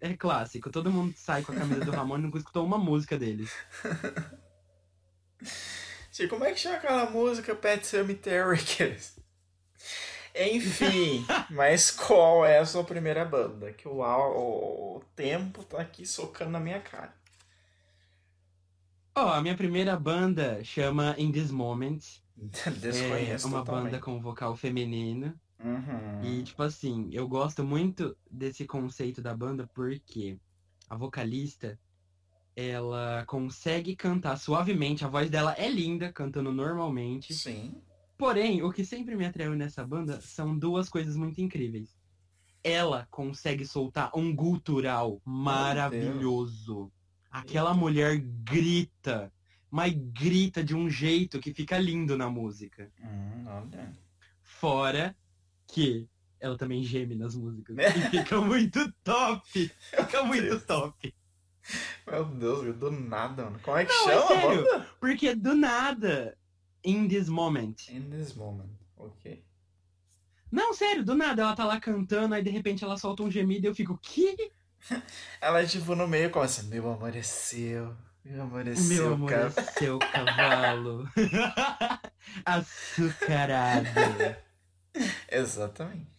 é 0.00 0.16
clássico. 0.16 0.70
Todo 0.70 0.90
mundo 0.90 1.14
sai 1.16 1.42
com 1.42 1.52
a 1.52 1.56
camisa 1.56 1.84
do 1.84 1.90
Ramon 1.90 2.18
e 2.18 2.22
nunca 2.22 2.38
escutou 2.38 2.64
uma 2.64 2.78
música 2.78 3.18
deles. 3.18 3.50
Tipo, 6.12 6.30
como 6.34 6.44
é 6.44 6.52
que 6.52 6.60
chama 6.60 6.76
aquela 6.76 7.08
música 7.10 7.54
Pet 7.54 7.86
Cemetery? 7.86 8.58
Enfim, 10.34 11.24
mas 11.50 11.90
qual 11.90 12.44
é 12.44 12.58
a 12.58 12.66
sua 12.66 12.84
primeira 12.84 13.24
banda? 13.24 13.72
Que 13.72 13.88
o, 13.88 14.02
au- 14.02 14.96
o 14.98 15.04
tempo 15.16 15.62
tá 15.64 15.80
aqui 15.80 16.04
socando 16.06 16.50
na 16.50 16.60
minha 16.60 16.80
cara. 16.80 17.14
Ó, 19.16 19.28
a 19.32 19.40
minha 19.42 19.56
primeira 19.56 19.96
banda 19.96 20.62
chama 20.64 21.14
In 21.18 21.32
This 21.32 21.50
Moment. 21.50 22.00
É 22.66 22.70
Desconheço 22.70 23.48
uma 23.48 23.58
totalmente. 23.58 23.92
banda 23.92 23.98
com 24.00 24.18
vocal 24.20 24.56
feminino. 24.56 25.38
Uhum. 25.62 26.22
E, 26.22 26.42
tipo 26.42 26.62
assim, 26.62 27.08
eu 27.12 27.28
gosto 27.28 27.62
muito 27.64 28.16
desse 28.30 28.66
conceito 28.66 29.20
da 29.20 29.34
banda 29.34 29.68
porque 29.74 30.38
a 30.88 30.96
vocalista, 30.96 31.78
ela 32.56 33.24
consegue 33.26 33.94
cantar 33.94 34.36
suavemente, 34.36 35.04
a 35.04 35.08
voz 35.08 35.30
dela 35.30 35.54
é 35.56 35.70
linda, 35.70 36.12
cantando 36.12 36.52
normalmente. 36.52 37.32
Sim. 37.32 37.80
Porém, 38.18 38.62
o 38.62 38.72
que 38.72 38.84
sempre 38.84 39.16
me 39.16 39.24
atraiu 39.24 39.54
nessa 39.54 39.86
banda 39.86 40.20
são 40.20 40.58
duas 40.58 40.88
coisas 40.88 41.16
muito 41.16 41.40
incríveis. 41.40 41.96
Ela 42.62 43.06
consegue 43.10 43.64
soltar 43.64 44.10
um 44.14 44.34
gutural 44.34 45.22
maravilhoso. 45.24 46.92
Aquela 47.30 47.72
mulher 47.72 48.18
grita, 48.18 49.32
mas 49.70 49.94
grita 49.94 50.62
de 50.62 50.74
um 50.74 50.90
jeito 50.90 51.38
que 51.40 51.54
fica 51.54 51.78
lindo 51.78 52.18
na 52.18 52.28
música. 52.28 52.92
Hum, 53.00 53.44
olha. 53.46 53.92
Fora 54.42 55.16
que 55.72 56.08
ela 56.40 56.56
também 56.56 56.82
geme 56.82 57.14
nas 57.14 57.34
músicas. 57.34 57.76
E 57.78 58.10
fica 58.10 58.40
muito 58.40 58.92
top! 59.04 59.70
Fica 59.90 60.22
muito 60.22 60.60
top! 60.60 61.14
Meu 62.06 62.24
Deus, 62.24 62.76
do 62.76 62.90
nada, 62.90 63.44
mano. 63.44 63.60
Como 63.62 63.76
é 63.76 63.84
que 63.84 63.92
Não, 63.92 64.10
é 64.10 64.12
chama 64.12 64.24
a 64.24 64.28
sério. 64.28 64.64
banda? 64.64 64.86
Porque 64.98 65.34
do 65.34 65.54
nada, 65.54 66.36
in 66.84 67.06
this 67.06 67.28
moment. 67.28 67.74
In 67.90 68.10
this 68.10 68.34
moment. 68.34 68.70
Ok. 68.96 69.44
Não, 70.50 70.74
sério, 70.74 71.04
do 71.04 71.14
nada, 71.14 71.42
ela 71.42 71.54
tá 71.54 71.64
lá 71.64 71.78
cantando, 71.78 72.34
aí 72.34 72.42
de 72.42 72.50
repente 72.50 72.82
ela 72.82 72.96
solta 72.96 73.22
um 73.22 73.30
gemido 73.30 73.66
e 73.66 73.68
eu 73.68 73.74
fico, 73.74 73.96
que? 74.02 74.50
Ela, 75.40 75.64
tipo, 75.66 75.94
no 75.94 76.08
meio 76.08 76.30
começa, 76.30 76.62
meu 76.64 76.90
amor 76.90 77.14
é 77.14 77.22
seu. 77.22 77.94
Meu 78.24 78.42
amor 78.42 78.62
é 78.62 78.70
Meu 78.70 78.76
seu, 78.76 79.12
amor 79.12 79.30
cara. 79.30 79.52
é 79.56 79.62
seu 79.62 79.98
cavalo. 79.98 81.06
Açucarado. 82.44 83.86
Exatamente. 85.30 86.10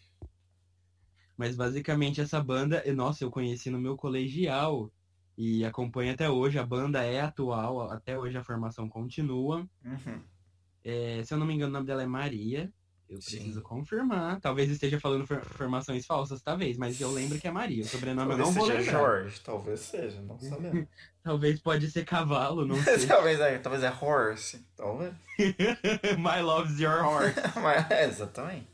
Mas 1.38 1.56
basicamente 1.56 2.22
essa 2.22 2.42
banda, 2.42 2.84
nossa, 2.94 3.24
eu 3.24 3.32
conheci 3.32 3.70
no 3.70 3.80
meu 3.80 3.96
colegial 3.98 4.92
e 5.38 5.66
acompanho 5.66 6.14
até 6.14 6.30
hoje. 6.30 6.60
A 6.60 6.66
banda 6.66 7.04
é 7.04 7.20
atual, 7.22 7.90
até 7.92 8.18
hoje 8.18 8.38
a 8.38 8.44
formação 8.44 8.88
continua. 8.88 9.68
Uhum. 9.84 10.22
É, 10.84 11.24
se 11.24 11.34
eu 11.34 11.38
não 11.38 11.46
me 11.46 11.54
engano, 11.54 11.70
o 11.70 11.74
nome 11.74 11.88
dela 11.88 12.04
é 12.04 12.08
Maria. 12.08 12.72
Eu 13.10 13.22
Sim. 13.22 13.38
preciso 13.38 13.62
confirmar. 13.62 14.40
Talvez 14.40 14.70
esteja 14.72 14.98
falando 15.00 15.28
for- 15.28 15.40
informações 15.40 16.06
falsas, 16.06 16.42
talvez, 16.42 16.78
mas 16.78 17.02
eu 17.02 17.12
lembro 17.12 17.38
que 17.40 17.46
é 17.48 17.52
Maria. 17.52 17.84
O 17.84 17.88
sobrenome 17.88 18.32
eu 18.32 18.38
Talvez 18.38 18.48
não 18.48 18.54
vou 18.56 18.66
seja 18.68 18.80
lembrar. 18.80 19.00
Jorge, 19.00 19.42
talvez 19.42 19.80
seja, 19.82 20.22
não 20.22 20.40
sabemos. 20.40 20.88
Talvez 21.22 21.60
pode 21.60 21.92
ser 21.92 22.06
cavalo, 22.06 22.66
não 22.66 22.78
sei. 22.82 23.06
talvez, 23.08 23.40
é, 23.42 23.58
talvez 23.60 23.84
é 23.84 23.92
horse, 23.92 24.66
talvez. 24.78 25.14
My 26.18 26.42
love's 26.42 26.80
your 26.80 27.04
horse. 27.04 27.36
Mas, 27.62 27.92
é, 27.92 28.06
exatamente. 28.06 28.71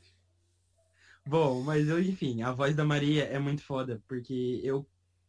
Bom, 1.27 1.61
mas 1.61 1.87
eu, 1.87 2.01
enfim, 2.01 2.41
a 2.41 2.51
voz 2.51 2.75
da 2.75 2.85
Maria 2.85 3.25
é 3.25 3.37
muito 3.37 3.61
foda, 3.61 4.01
porque 4.07 4.61
eu 4.63 4.87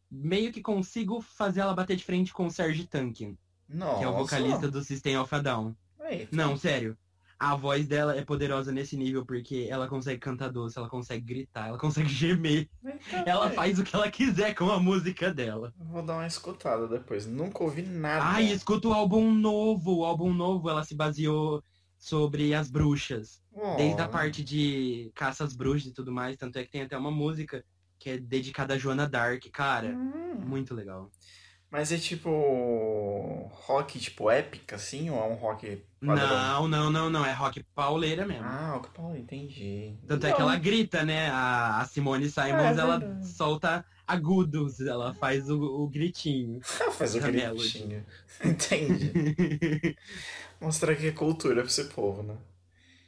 meio 0.09 0.51
que 0.51 0.61
consigo 0.61 1.21
fazer 1.21 1.59
ela 1.59 1.73
bater 1.73 1.95
de 1.95 2.03
frente 2.03 2.33
com 2.33 2.47
o 2.47 2.51
Serge 2.51 2.87
Tankian, 2.87 3.35
Nossa. 3.67 3.99
que 3.99 4.05
é 4.05 4.07
o 4.07 4.13
vocalista 4.13 4.69
do 4.69 4.83
System 4.83 5.17
of 5.17 5.33
a 5.33 5.39
Down. 5.39 5.75
Não, 6.31 6.57
sério. 6.57 6.97
A 7.37 7.55
voz 7.55 7.87
dela 7.87 8.17
é 8.17 8.21
poderosa 8.21 8.69
nesse 8.69 8.97
nível 8.97 9.25
porque 9.25 9.67
ela 9.69 9.87
consegue 9.87 10.19
cantar 10.19 10.49
doce, 10.49 10.77
ela 10.77 10.89
consegue 10.89 11.23
gritar, 11.23 11.69
ela 11.69 11.77
consegue 11.77 12.09
gemer. 12.09 12.69
Ela 13.25 13.45
velho. 13.45 13.55
faz 13.55 13.79
o 13.79 13.83
que 13.83 13.95
ela 13.95 14.11
quiser 14.11 14.53
com 14.53 14.69
a 14.69 14.77
música 14.77 15.33
dela. 15.33 15.73
Vou 15.77 16.01
dar 16.03 16.15
uma 16.15 16.27
escutada 16.27 16.85
depois. 16.85 17.25
Nunca 17.25 17.63
ouvi 17.63 17.83
nada. 17.83 18.25
Ai, 18.25 18.51
escuta 18.51 18.89
o 18.89 18.93
álbum 18.93 19.31
novo. 19.33 19.99
O 19.99 20.05
álbum 20.05 20.33
novo 20.33 20.69
ela 20.69 20.83
se 20.83 20.93
baseou 20.93 21.63
sobre 21.99 22.55
as 22.55 22.71
bruxas. 22.71 23.43
Oh, 23.53 23.75
Desde 23.75 24.01
a 24.01 24.07
parte 24.07 24.43
de 24.43 25.11
caça 25.13 25.43
às 25.43 25.53
bruxas 25.53 25.87
e 25.91 25.93
tudo 25.93 26.11
mais. 26.11 26.37
Tanto 26.37 26.57
é 26.57 26.63
que 26.63 26.71
tem 26.71 26.81
até 26.81 26.97
uma 26.97 27.11
música 27.11 27.63
que 27.99 28.09
é 28.11 28.17
dedicada 28.17 28.73
a 28.73 28.77
Joana 28.77 29.07
Dark. 29.07 29.43
Cara, 29.51 29.89
Hum. 29.89 30.35
muito 30.47 30.73
legal. 30.73 31.11
Mas 31.69 31.91
é 31.91 31.97
tipo. 31.97 32.29
rock, 33.51 33.99
tipo, 33.99 34.29
épica, 34.31 34.75
assim? 34.75 35.09
Ou 35.09 35.19
é 35.19 35.27
um 35.27 35.35
rock 35.35 35.83
padrão? 36.03 36.27
Não, 36.27 36.67
não, 36.67 36.89
não, 36.89 37.09
não. 37.09 37.25
É 37.25 37.31
rock 37.33 37.63
pauleira 37.75 38.25
mesmo. 38.25 38.45
Ah, 38.45 38.79
que 38.81 38.89
Paulo, 38.89 39.15
entendi. 39.15 39.95
Tanto 40.07 40.25
é 40.25 40.33
que 40.33 40.41
ela 40.41 40.55
grita, 40.55 41.03
né? 41.03 41.29
A, 41.29 41.81
a 41.81 41.85
Simone 41.85 42.29
Simons, 42.29 42.77
É, 42.77 42.81
ela 42.81 42.97
verdade. 42.97 43.27
solta 43.27 43.85
agudos, 44.09 44.81
ela 44.81 45.13
faz 45.13 45.49
o, 45.49 45.61
o 45.61 45.87
gritinho. 45.87 46.59
Faz 46.63 47.13
o 47.13 47.19
gritinho. 47.19 48.03
Entendi. 48.43 49.95
Mostrar 50.59 50.95
que 50.95 51.07
é 51.07 51.11
cultura 51.11 51.61
pra 51.61 51.69
esse 51.69 51.85
povo, 51.85 52.23
né? 52.23 52.35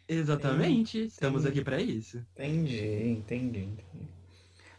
Exatamente, 0.08 1.06
estamos 1.06 1.44
sim. 1.44 1.50
aqui 1.50 1.64
pra 1.64 1.82
isso. 1.82 2.24
Entendi, 2.34 3.04
entendi, 3.04 3.60
entendi. 3.60 4.10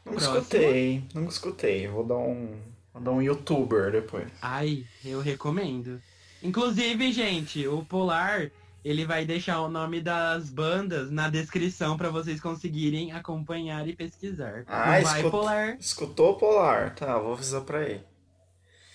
Próximo. 0.05 0.39
escutei, 0.39 1.05
nunca 1.15 1.31
escutei. 1.31 1.89
Vou 1.89 2.05
dar 2.05 2.19
um. 2.19 2.57
Vou 2.93 3.03
dar 3.03 3.11
um 3.13 3.23
youtuber 3.23 3.91
depois. 3.91 4.29
Ai, 4.41 4.87
eu 5.05 5.21
recomendo. 5.21 6.01
Inclusive, 6.43 7.13
gente, 7.13 7.67
o 7.67 7.85
Polar, 7.85 8.51
ele 8.85 9.05
vai 9.07 9.25
deixar 9.25 9.61
o 9.61 9.69
nome 9.69 10.01
das 10.01 10.51
bandas 10.51 11.11
na 11.11 11.29
descrição 11.31 11.97
pra 11.97 12.11
vocês 12.11 12.41
conseguirem 12.41 13.13
acompanhar 13.13 13.87
e 13.89 13.95
pesquisar. 13.97 14.65
Ah, 14.67 14.85
Vai, 14.87 15.03
escuta- 15.03 15.31
Polar. 15.31 15.77
Escutou 15.79 16.33
o 16.33 16.37
Polar? 16.39 16.95
Tá, 16.95 17.19
vou 17.19 17.33
avisar 17.35 17.63
pra 17.63 17.83
ele. 17.89 18.05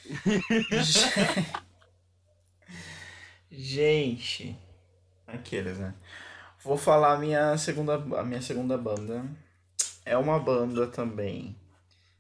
Gente, 3.50 4.58
aqueles, 5.26 5.78
né? 5.78 5.94
Vou 6.64 6.78
falar 6.78 7.14
a 7.14 7.18
minha 7.18 7.58
segunda, 7.58 7.96
a 8.20 8.24
minha 8.24 8.42
segunda 8.42 8.78
banda. 8.78 9.26
É 10.06 10.18
uma 10.18 10.40
banda 10.40 10.88
também. 10.88 11.56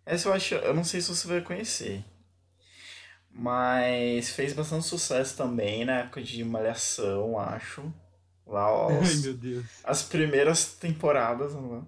Essa 0.06 0.30
eu 0.30 0.34
acho, 0.34 0.56
eu 0.56 0.74
não 0.74 0.84
sei 0.84 1.02
se 1.02 1.10
você 1.10 1.28
vai 1.28 1.42
conhecer. 1.42 2.04
Mas 3.38 4.32
fez 4.32 4.54
bastante 4.54 4.86
sucesso 4.88 5.38
também 5.38 5.86
na 5.86 6.00
época 6.00 6.22
de 6.24 6.44
Malhação, 6.44 7.40
acho. 7.40 7.94
Lá, 8.46 8.68
Ai, 8.90 8.98
os, 9.00 9.16
meu 9.16 9.34
Deus. 9.36 9.68
as 9.84 10.04
primeiras 10.04 10.74
temporadas 10.76 11.54
lá. 11.54 11.86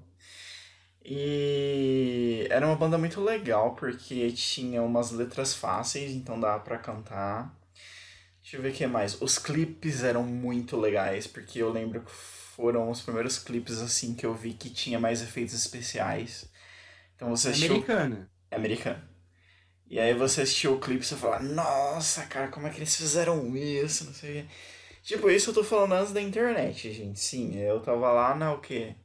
E 1.04 2.48
era 2.52 2.68
uma 2.68 2.76
banda 2.76 2.98
muito 2.98 3.20
legal 3.22 3.76
porque 3.76 4.32
tinha 4.32 4.84
umas 4.84 5.12
letras 5.12 5.56
fáceis, 5.56 6.12
então 6.14 6.40
dava 6.40 6.60
pra 6.64 6.78
cantar. 6.78 7.58
Deixa 8.42 8.58
eu 8.58 8.62
ver 8.62 8.72
o 8.72 8.74
que 8.76 8.86
mais. 8.88 9.20
Os 9.22 9.40
clipes 9.40 10.04
eram 10.04 10.24
muito 10.24 10.78
legais, 10.78 11.26
porque 11.28 11.60
eu 11.60 11.72
lembro 11.72 12.02
que 12.02 12.12
foram 12.12 12.90
os 12.92 13.02
primeiros 13.02 13.40
clipes 13.40 13.80
assim 13.82 14.14
que 14.16 14.26
eu 14.26 14.36
vi 14.36 14.54
que 14.54 14.70
tinha 14.70 15.00
mais 15.00 15.22
efeitos 15.22 15.56
especiais. 15.56 16.50
Então 17.16 17.30
você 17.30 17.50
assistiu 17.50 17.76
Americana. 17.76 18.30
é 18.52 18.56
americano. 18.56 19.02
E 19.90 20.00
aí 20.00 20.14
você 20.14 20.42
assistiu 20.42 20.76
o 20.76 20.80
clipe 20.80 21.04
e 21.04 21.06
você 21.08 21.16
fala, 21.16 21.40
nossa, 21.40 22.26
cara, 22.28 22.48
como 22.50 22.68
é 22.68 22.70
que 22.70 22.78
eles 22.78 22.96
fizeram 22.96 23.56
isso? 23.56 24.06
Não 24.06 24.14
sei 24.14 24.42
o 24.42 24.44
quê. 24.44 24.50
Tipo, 25.04 25.30
isso 25.32 25.50
eu 25.50 25.54
tô 25.56 25.64
falando 25.64 25.94
antes 25.94 26.14
da 26.14 26.22
internet, 26.22 26.92
gente. 26.94 27.20
Sim, 27.20 27.58
eu 27.58 27.82
tava 27.82 28.12
lá 28.12 28.36
na 28.36 28.54
o 28.54 28.62
quê? 28.62 28.96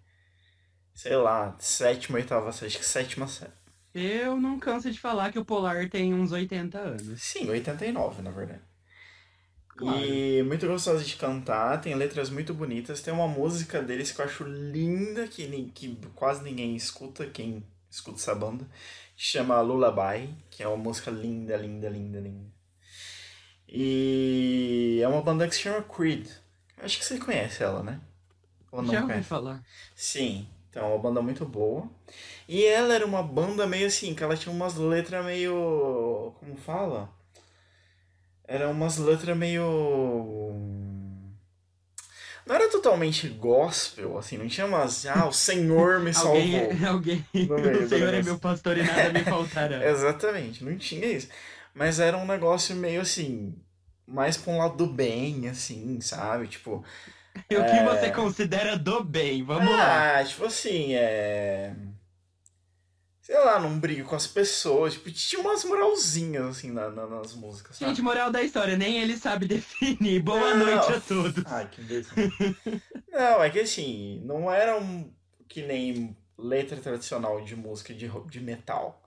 Sei 0.94 1.16
lá, 1.16 1.56
sétima, 1.58 2.18
oitava, 2.18 2.48
acho 2.48 2.78
que 2.78 2.84
sétima 2.84 3.26
série. 3.28 3.52
Eu 3.94 4.36
não 4.40 4.58
canso 4.58 4.90
de 4.90 4.98
falar 4.98 5.30
que 5.32 5.38
o 5.38 5.44
Polar 5.44 5.88
tem 5.88 6.12
uns 6.12 6.32
80 6.32 6.78
anos. 6.78 7.22
Sim, 7.22 7.48
89, 7.48 8.22
na 8.22 8.30
verdade. 8.30 8.62
Claro. 9.68 9.98
E 10.04 10.42
muito 10.44 10.66
gostosa 10.66 11.02
de 11.02 11.16
cantar, 11.16 11.80
tem 11.80 11.94
letras 11.94 12.30
muito 12.30 12.54
bonitas. 12.54 13.00
Tem 13.02 13.12
uma 13.12 13.26
música 13.28 13.82
deles 13.82 14.12
que 14.12 14.20
eu 14.20 14.24
acho 14.24 14.44
linda, 14.44 15.26
que, 15.26 15.46
que 15.74 15.96
quase 16.14 16.42
ninguém 16.44 16.76
escuta, 16.76 17.26
quem 17.26 17.64
escuta 17.90 18.18
essa 18.18 18.34
banda. 18.34 18.66
Chama 19.16 19.60
Lullaby, 19.60 20.32
que 20.50 20.62
é 20.62 20.68
uma 20.68 20.76
música 20.76 21.10
linda, 21.10 21.56
linda, 21.56 21.88
linda, 21.88 22.20
linda. 22.20 22.52
E 23.68 25.00
é 25.02 25.08
uma 25.08 25.22
banda 25.22 25.48
que 25.48 25.54
se 25.54 25.62
chama 25.62 25.82
Creed. 25.82 26.28
Acho 26.78 26.98
que 26.98 27.04
você 27.04 27.18
conhece 27.18 27.62
ela, 27.62 27.82
né? 27.82 28.00
Ou 28.72 28.82
não 28.82 28.92
Já 28.92 29.00
ouvi 29.00 29.06
conhece? 29.06 29.28
falar. 29.28 29.64
Sim, 29.94 30.48
então 30.70 30.84
é 30.84 30.88
uma 30.88 30.98
banda 30.98 31.22
muito 31.22 31.44
boa. 31.46 31.88
E 32.48 32.64
ela 32.64 32.94
era 32.94 33.06
uma 33.06 33.22
banda 33.22 33.66
meio 33.66 33.86
assim, 33.86 34.14
que 34.14 34.22
ela 34.24 34.36
tinha 34.36 34.54
umas 34.54 34.76
letras 34.76 35.24
meio. 35.24 36.34
Como 36.40 36.56
fala? 36.56 37.10
Era 38.46 38.68
umas 38.68 38.96
letras 38.98 39.36
meio. 39.36 39.64
Não 42.46 42.54
era 42.54 42.70
totalmente 42.70 43.26
gospel, 43.28 44.18
assim, 44.18 44.36
não 44.36 44.46
tinha 44.46 44.66
umas. 44.66 45.06
Ah, 45.06 45.26
o 45.26 45.32
Senhor 45.32 46.00
me 46.00 46.12
salvou. 46.14 46.40
Alguém, 46.86 46.86
alguém, 46.86 47.26
meio 47.32 47.84
o 47.84 47.88
Senhor 47.88 48.14
é 48.14 48.22
meu 48.22 48.38
pastor 48.38 48.76
e 48.76 48.82
nada 48.82 49.12
me 49.12 49.24
faltará. 49.24 49.82
Exatamente, 49.88 50.62
não 50.62 50.76
tinha 50.76 51.06
isso. 51.06 51.28
Mas 51.74 51.98
era 51.98 52.16
um 52.16 52.26
negócio 52.26 52.76
meio 52.76 53.00
assim. 53.00 53.54
Mais 54.06 54.36
pra 54.36 54.52
um 54.52 54.58
lado 54.58 54.76
do 54.76 54.86
bem, 54.86 55.48
assim, 55.48 56.00
sabe? 56.00 56.46
Tipo. 56.46 56.84
E 57.50 57.56
o 57.56 57.64
que 57.64 57.82
você 57.82 58.10
considera 58.12 58.76
do 58.76 59.02
bem? 59.02 59.42
Vamos 59.42 59.70
lá. 59.70 60.18
Ah, 60.18 60.24
tipo 60.24 60.44
assim, 60.44 60.94
é. 60.94 61.74
Sei 63.24 63.36
lá, 63.42 63.58
não 63.58 63.78
brigo 63.80 64.06
com 64.08 64.14
as 64.14 64.26
pessoas. 64.26 64.92
Tipo, 64.92 65.10
tinha 65.10 65.40
umas 65.40 65.64
moralzinhas, 65.64 66.44
assim, 66.44 66.70
na, 66.70 66.90
na- 66.90 67.06
nas 67.06 67.34
músicas, 67.34 67.76
sabe? 67.78 67.90
Gente, 67.90 68.02
moral 68.02 68.30
da 68.30 68.42
história, 68.42 68.76
nem 68.76 68.98
ele 69.00 69.16
sabe 69.16 69.46
definir. 69.48 70.20
Boa 70.22 70.54
Não. 70.54 70.66
noite 70.66 70.92
a 70.92 71.00
todos. 71.00 71.42
Ai, 71.46 71.66
que 71.68 71.80
imbecil. 71.80 72.12
não, 73.10 73.42
é 73.42 73.48
que 73.50 73.60
assim, 73.60 74.20
não 74.24 74.52
era 74.52 74.78
um, 74.78 75.10
que 75.48 75.62
nem 75.62 76.14
letra 76.36 76.76
tradicional 76.76 77.42
de 77.42 77.56
música 77.56 77.94
de, 77.94 78.10
de 78.28 78.40
metal. 78.40 79.00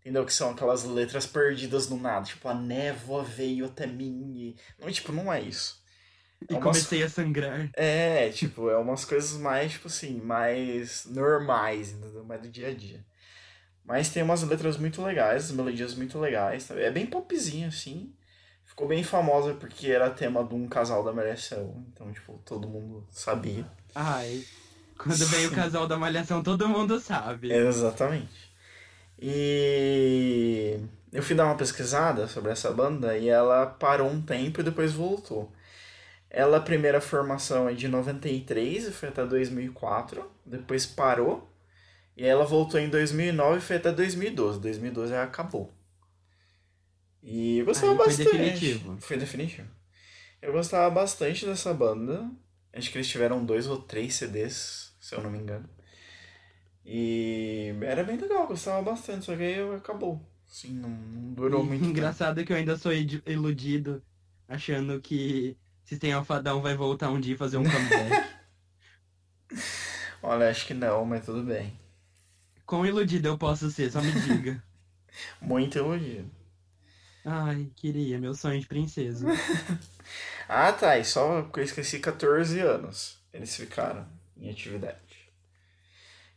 Entendeu? 0.00 0.26
Que 0.26 0.32
são 0.34 0.50
aquelas 0.50 0.82
letras 0.82 1.26
perdidas 1.28 1.88
no 1.88 1.96
nada. 1.96 2.26
Tipo, 2.26 2.48
a 2.48 2.54
névoa 2.54 3.22
veio 3.22 3.66
até 3.66 3.86
mim 3.86 4.32
e... 4.34 4.56
Não, 4.76 4.90
tipo, 4.90 5.12
não 5.12 5.32
é 5.32 5.40
isso. 5.40 5.80
E 6.50 6.54
É 6.54 6.56
umas- 6.56 6.64
comecei 6.64 7.04
a 7.04 7.08
sangrar. 7.08 7.70
É, 7.74 8.28
tipo, 8.30 8.68
é 8.68 8.76
umas 8.76 9.04
coisas 9.04 9.38
mais, 9.40 9.70
tipo 9.70 9.86
assim, 9.86 10.20
mais 10.20 11.04
normais, 11.06 11.92
entendeu? 11.92 12.24
Mais 12.24 12.42
do 12.42 12.48
dia 12.48 12.66
a 12.70 12.74
dia. 12.74 13.04
Mas 13.84 14.08
tem 14.10 14.22
umas 14.22 14.42
letras 14.42 14.76
muito 14.76 15.02
legais, 15.02 15.46
as 15.46 15.52
melodias 15.52 15.94
muito 15.94 16.18
legais. 16.18 16.64
sabe? 16.64 16.82
É 16.82 16.90
bem 16.90 17.06
popzinho, 17.06 17.68
assim. 17.68 18.12
Ficou 18.64 18.88
bem 18.88 19.02
famosa 19.02 19.54
porque 19.54 19.88
era 19.88 20.08
tema 20.10 20.42
de 20.44 20.54
um 20.54 20.66
casal 20.66 21.04
da 21.04 21.12
Malhação. 21.12 21.84
Então, 21.92 22.12
tipo, 22.12 22.40
todo 22.44 22.68
mundo 22.68 23.06
sabia. 23.10 23.66
Ai, 23.94 24.42
quando 25.02 25.26
vem 25.26 25.46
o 25.46 25.50
casal 25.50 25.86
da 25.86 25.98
malhação, 25.98 26.42
todo 26.42 26.68
mundo 26.68 27.00
sabe. 27.00 27.52
Exatamente. 27.52 28.52
E 29.20 30.78
eu 31.12 31.22
fui 31.22 31.34
dar 31.34 31.46
uma 31.46 31.56
pesquisada 31.56 32.26
sobre 32.28 32.52
essa 32.52 32.70
banda 32.70 33.16
e 33.18 33.28
ela 33.28 33.66
parou 33.66 34.08
um 34.08 34.22
tempo 34.22 34.60
e 34.60 34.64
depois 34.64 34.92
voltou. 34.92 35.52
Ela, 36.30 36.56
a 36.58 36.60
primeira 36.60 37.00
formação 37.00 37.68
é 37.68 37.74
de 37.74 37.88
93 37.88 38.88
e 38.88 38.90
foi 38.92 39.10
até 39.10 39.24
2004, 39.26 40.24
depois 40.46 40.86
parou. 40.86 41.51
E 42.16 42.24
ela 42.26 42.44
voltou 42.46 42.80
em 42.80 42.88
2009 42.88 43.58
e 43.58 43.60
foi 43.60 43.76
até 43.76 43.92
2012. 43.92 44.58
2012 44.60 45.12
ela 45.12 45.24
acabou. 45.24 45.70
E 47.22 47.58
eu 47.58 47.64
gostava 47.66 47.94
Aí 47.94 47.98
foi 47.98 48.14
bastante. 48.14 48.24
definitivo. 48.24 48.98
Foi 49.00 49.16
definitivo. 49.16 49.68
Eu 50.42 50.52
gostava 50.52 50.90
bastante 50.90 51.46
dessa 51.46 51.72
banda. 51.74 52.30
Acho 52.72 52.90
que 52.90 52.98
eles 52.98 53.08
tiveram 53.08 53.44
dois 53.44 53.66
ou 53.66 53.80
três 53.82 54.14
CDs, 54.14 54.94
se 55.00 55.14
eu 55.14 55.22
não 55.22 55.30
me 55.30 55.38
engano. 55.38 55.68
E 56.84 57.72
era 57.82 58.02
bem 58.04 58.16
legal, 58.16 58.46
gostava 58.46 58.82
bastante, 58.82 59.24
só 59.24 59.36
que 59.36 59.42
aí 59.42 59.74
acabou. 59.76 60.20
Assim, 60.48 60.72
não, 60.74 60.90
não 60.90 61.32
durou 61.34 61.64
E 61.64 61.64
muito 61.64 61.92
tempo. 61.92 62.18
Engraçado 62.34 62.44
que 62.44 62.52
eu 62.52 62.56
ainda 62.56 62.76
sou 62.76 62.92
id- 62.92 63.22
iludido, 63.28 64.04
achando 64.48 65.00
que 65.00 65.56
Sistema 65.84 66.16
Alfadão 66.18 66.60
vai 66.62 66.74
voltar 66.76 67.10
um 67.10 67.20
dia 67.20 67.34
e 67.34 67.36
fazer 67.38 67.58
um 67.58 67.68
comeback. 67.68 68.20
Olha, 70.22 70.48
acho 70.50 70.66
que 70.66 70.74
não, 70.74 71.04
mas 71.04 71.24
tudo 71.24 71.42
bem. 71.42 71.78
Quão 72.72 72.86
iludido 72.86 73.28
eu 73.28 73.36
posso 73.36 73.70
ser, 73.70 73.92
só 73.92 74.00
me 74.00 74.14
diga. 74.14 74.64
Muito 75.40 75.78
elogio. 75.78 76.30
Ai, 77.24 77.70
queria, 77.76 78.18
meu 78.20 78.32
sonho 78.34 78.60
de 78.60 78.66
princesa. 78.66 79.26
Ah, 80.48 80.72
tá, 80.72 80.98
e 80.98 81.04
só 81.04 81.42
que 81.42 81.60
eu 81.60 81.64
esqueci 81.64 81.98
14 81.98 82.60
anos. 82.60 83.18
Eles 83.32 83.56
ficaram 83.56 84.06
em 84.36 84.50
atividade. 84.50 85.32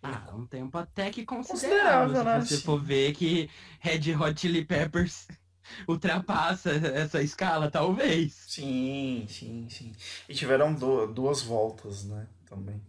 Ah, 0.01 0.29
um 0.35 0.45
tempo 0.47 0.77
até 0.77 1.09
que 1.11 1.25
Considerável, 1.25 2.15
considerável, 2.15 2.23
né? 2.23 2.41
se 2.41 2.47
você 2.47 2.59
Sim. 2.61 2.61
for 2.61 2.81
ver 2.81 3.13
que 3.13 3.49
Red 3.79 4.15
Hot 4.15 4.39
Chili 4.39 4.63
Peppers 4.65 5.27
ultrapassa 5.87 6.71
essa 6.71 7.21
escala, 7.21 7.69
talvez. 7.71 8.45
Sim, 8.47 9.27
sim, 9.27 9.67
sim. 9.69 9.91
E 10.29 10.33
tiveram 10.33 10.73
du- 10.73 11.07
duas 11.07 11.41
voltas, 11.41 12.05
né? 12.05 12.27
Também. 12.45 12.81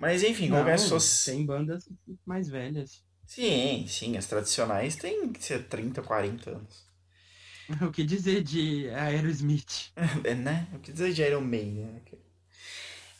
Mas 0.00 0.22
enfim, 0.22 0.48
Não, 0.48 0.56
qualquer 0.58 0.78
pessoa. 0.78 1.00
tem 1.26 1.44
bandas 1.44 1.88
mais 2.24 2.48
velhas. 2.48 3.04
Sim, 3.26 3.86
sim, 3.86 4.16
as 4.16 4.26
tradicionais 4.26 4.96
têm 4.96 5.32
que 5.32 5.44
ser 5.44 5.68
30, 5.68 6.02
40 6.02 6.50
anos. 6.50 6.88
O 7.86 7.92
que 7.92 8.02
dizer 8.02 8.42
de 8.42 8.88
Aerosmith? 8.90 9.92
É, 10.24 10.34
né? 10.34 10.66
O 10.74 10.78
que 10.80 10.92
dizer 10.92 11.12
de 11.12 11.22
Iron 11.22 11.40
Maiden, 11.40 11.84
né? 11.84 12.00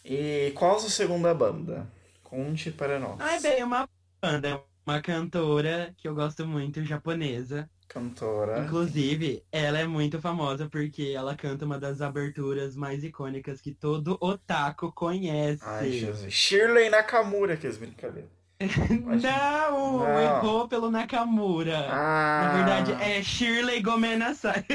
E 0.05 0.51
qual 0.57 0.77
a 0.77 0.79
sua 0.81 0.91
segunda 0.91 1.33
banda? 1.35 1.87
Conte 2.25 2.71
para 2.71 2.99
nós. 2.99 3.21
Ah, 3.21 3.37
é 3.37 3.41
bem, 3.41 3.63
uma 3.63 3.89
banda, 4.21 4.63
uma 4.87 5.01
cantora 5.03 5.95
que 5.97 6.09
eu 6.09 6.15
gosto 6.15 6.47
muito, 6.47 6.83
japonesa. 6.85 7.71
Cantora. 7.91 8.61
Inclusive, 8.61 9.45
ela 9.51 9.81
é 9.81 9.85
muito 9.85 10.21
famosa 10.21 10.69
porque 10.69 11.13
ela 11.13 11.35
canta 11.35 11.65
uma 11.65 11.77
das 11.77 12.01
aberturas 12.01 12.77
mais 12.77 13.03
icônicas 13.03 13.61
que 13.61 13.75
todo 13.75 14.17
otaku 14.21 14.93
conhece. 14.93 15.61
Ai, 15.67 15.91
Jesus. 15.91 16.33
Shirley 16.33 16.89
Nakamura, 16.89 17.57
que 17.57 17.67
as 17.67 17.77
brincadeiras. 17.77 18.31
Não, 19.21 19.99
Não. 19.99 20.21
errou 20.21 20.69
pelo 20.69 20.89
Nakamura. 20.89 21.89
Ah. 21.91 22.43
Na 22.45 22.53
verdade, 22.55 22.93
é 23.03 23.21
Shirley 23.25 23.83
Gomenasai. 23.83 24.65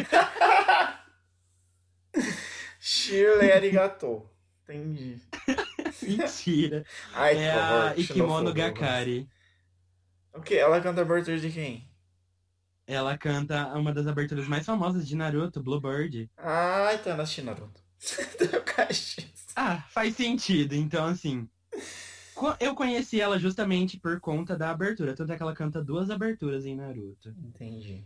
Shirley 2.81 3.51
Arigato. 3.53 4.29
Entendi. 4.63 5.21
Mentira. 6.03 6.83
Ai, 7.13 7.37
é 7.37 7.53
favor. 7.53 7.87
a 7.87 7.95
Ikimono 7.95 8.53
Gakari. 8.53 9.29
O 10.33 10.41
que? 10.41 10.55
Ela 10.55 10.81
canta 10.81 11.01
abertura 11.01 11.39
de 11.39 11.49
quem? 11.49 11.87
Ela 12.87 13.17
canta 13.17 13.73
uma 13.73 13.91
das 13.91 14.05
aberturas 14.05 14.47
mais 14.47 14.65
famosas 14.65 15.07
de 15.07 15.15
Naruto, 15.15 15.61
Bluebird. 15.61 16.29
Ai, 16.37 16.97
tá 16.99 17.15
na 17.15 17.23
Naruto. 17.43 17.81
Deu 18.39 18.61
caixinha. 18.63 19.27
Ah, 19.55 19.81
faz 19.89 20.15
sentido. 20.15 20.73
Então, 20.75 21.05
assim. 21.05 21.49
Eu 22.59 22.75
conheci 22.75 23.21
ela 23.21 23.39
justamente 23.39 23.97
por 23.97 24.19
conta 24.19 24.57
da 24.57 24.69
abertura. 24.69 25.15
Tanto 25.15 25.31
é 25.31 25.37
que 25.37 25.41
ela 25.41 25.55
canta 25.55 25.83
duas 25.83 26.09
aberturas 26.09 26.65
em 26.65 26.75
Naruto. 26.75 27.29
Entendi. 27.29 28.05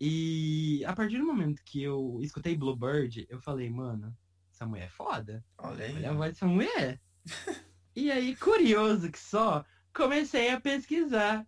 E 0.00 0.84
a 0.84 0.94
partir 0.94 1.18
do 1.18 1.26
momento 1.26 1.62
que 1.64 1.82
eu 1.82 2.18
escutei 2.22 2.56
Bluebird, 2.56 3.26
eu 3.30 3.40
falei, 3.40 3.70
mano, 3.70 4.16
essa 4.52 4.66
mulher 4.66 4.86
é 4.86 4.90
foda. 4.90 5.44
Olha 5.58 5.84
aí. 5.84 5.94
Olha 5.94 6.10
a 6.10 6.14
voz 6.14 6.32
dessa 6.32 6.46
mulher. 6.46 7.00
e 7.94 8.10
aí, 8.10 8.34
curioso 8.36 9.10
que 9.10 9.18
só, 9.18 9.64
comecei 9.94 10.50
a 10.50 10.60
pesquisar. 10.60 11.46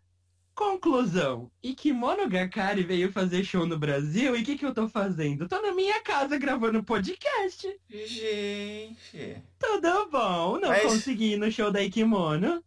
Conclusão, 0.63 1.49
Ikimono 1.63 2.29
Gakari 2.29 2.83
veio 2.83 3.13
fazer 3.13 3.45
show 3.45 3.65
no 3.65 3.79
Brasil 3.79 4.35
e 4.35 4.43
o 4.43 4.45
que, 4.45 4.59
que 4.59 4.67
eu 4.67 4.75
tô 4.75 4.89
fazendo? 4.89 5.47
Tô 5.47 5.63
na 5.63 5.71
minha 5.73 6.03
casa 6.03 6.37
gravando 6.37 6.83
podcast. 6.83 7.79
Gente. 7.89 9.41
Tudo 9.57 10.11
bom, 10.11 10.59
não 10.59 10.71
Mas- 10.71 10.83
consegui 10.83 11.35
ir 11.35 11.37
no 11.37 11.49
show 11.49 11.71
da 11.71 11.81
Ikimono. 11.81 12.61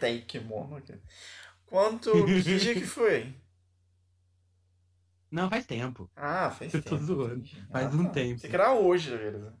Tem 0.00 0.22
kimono 0.22 0.76
aqui. 0.76 0.94
Quanto. 1.66 2.10
Que 2.24 2.40
dia 2.58 2.72
que 2.72 2.80
foi? 2.88 3.34
Não, 5.30 5.50
faz 5.50 5.66
tempo. 5.66 6.10
Ah, 6.16 6.50
faz 6.50 6.72
Eu 6.72 6.80
tempo. 6.80 6.96
tô 6.96 7.04
zoando. 7.04 7.44
Faz 7.70 7.92
Ah, 7.94 7.96
um 7.98 8.04
tá. 8.04 8.10
tempo. 8.12 8.40
Você 8.40 8.48
que 8.48 8.54
era 8.54 8.72
hoje, 8.72 9.10
beleza. 9.10 9.54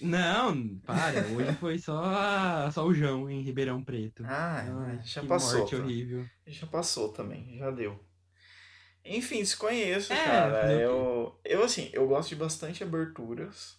Não, 0.00 0.78
para, 0.86 1.26
hoje 1.26 1.54
foi 1.56 1.78
só, 1.78 2.70
só 2.70 2.86
o 2.86 2.94
João 2.94 3.28
em 3.28 3.42
Ribeirão 3.42 3.82
Preto. 3.82 4.22
Ah, 4.26 4.64
Ai, 4.86 5.00
já 5.04 5.20
que 5.20 5.26
passou. 5.26 5.60
morte 5.60 5.76
tá? 5.76 5.82
horrível. 5.82 6.26
Já 6.46 6.66
passou 6.66 7.12
também, 7.12 7.56
já 7.58 7.70
deu. 7.70 7.98
Enfim, 9.04 9.44
se 9.44 9.56
conheço, 9.56 10.12
É, 10.12 10.24
cara. 10.24 10.72
Eu, 10.74 11.38
eu, 11.44 11.64
assim, 11.64 11.88
eu 11.92 12.06
gosto 12.06 12.28
de 12.30 12.36
bastante 12.36 12.82
aberturas 12.84 13.78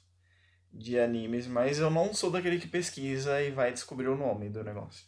de 0.73 0.99
animes, 0.99 1.47
mas 1.47 1.79
eu 1.79 1.89
não 1.89 2.13
sou 2.13 2.31
daquele 2.31 2.59
que 2.59 2.67
pesquisa 2.67 3.41
e 3.41 3.51
vai 3.51 3.71
descobrir 3.73 4.07
o 4.07 4.17
nome 4.17 4.49
do 4.49 4.63
negócio. 4.63 5.05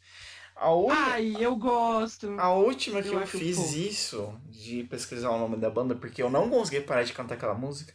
A, 0.55 0.73
uni- 0.73 0.91
Ai, 0.95 1.35
eu 1.39 1.55
gosto. 1.55 2.39
a 2.39 2.51
última 2.53 3.01
que 3.01 3.09
eu 3.09 3.19
eu, 3.19 3.27
fiz 3.27 3.55
fofo. 3.57 3.77
isso, 3.77 4.41
de 4.49 4.83
pesquisar 4.85 5.31
o 5.31 5.39
nome 5.39 5.57
da 5.57 5.69
banda, 5.69 5.95
porque 5.95 6.21
eu 6.21 6.29
não 6.29 6.49
consegui 6.49 6.81
parar 6.81 7.03
de 7.03 7.13
cantar 7.13 7.35
aquela 7.35 7.53
música, 7.55 7.93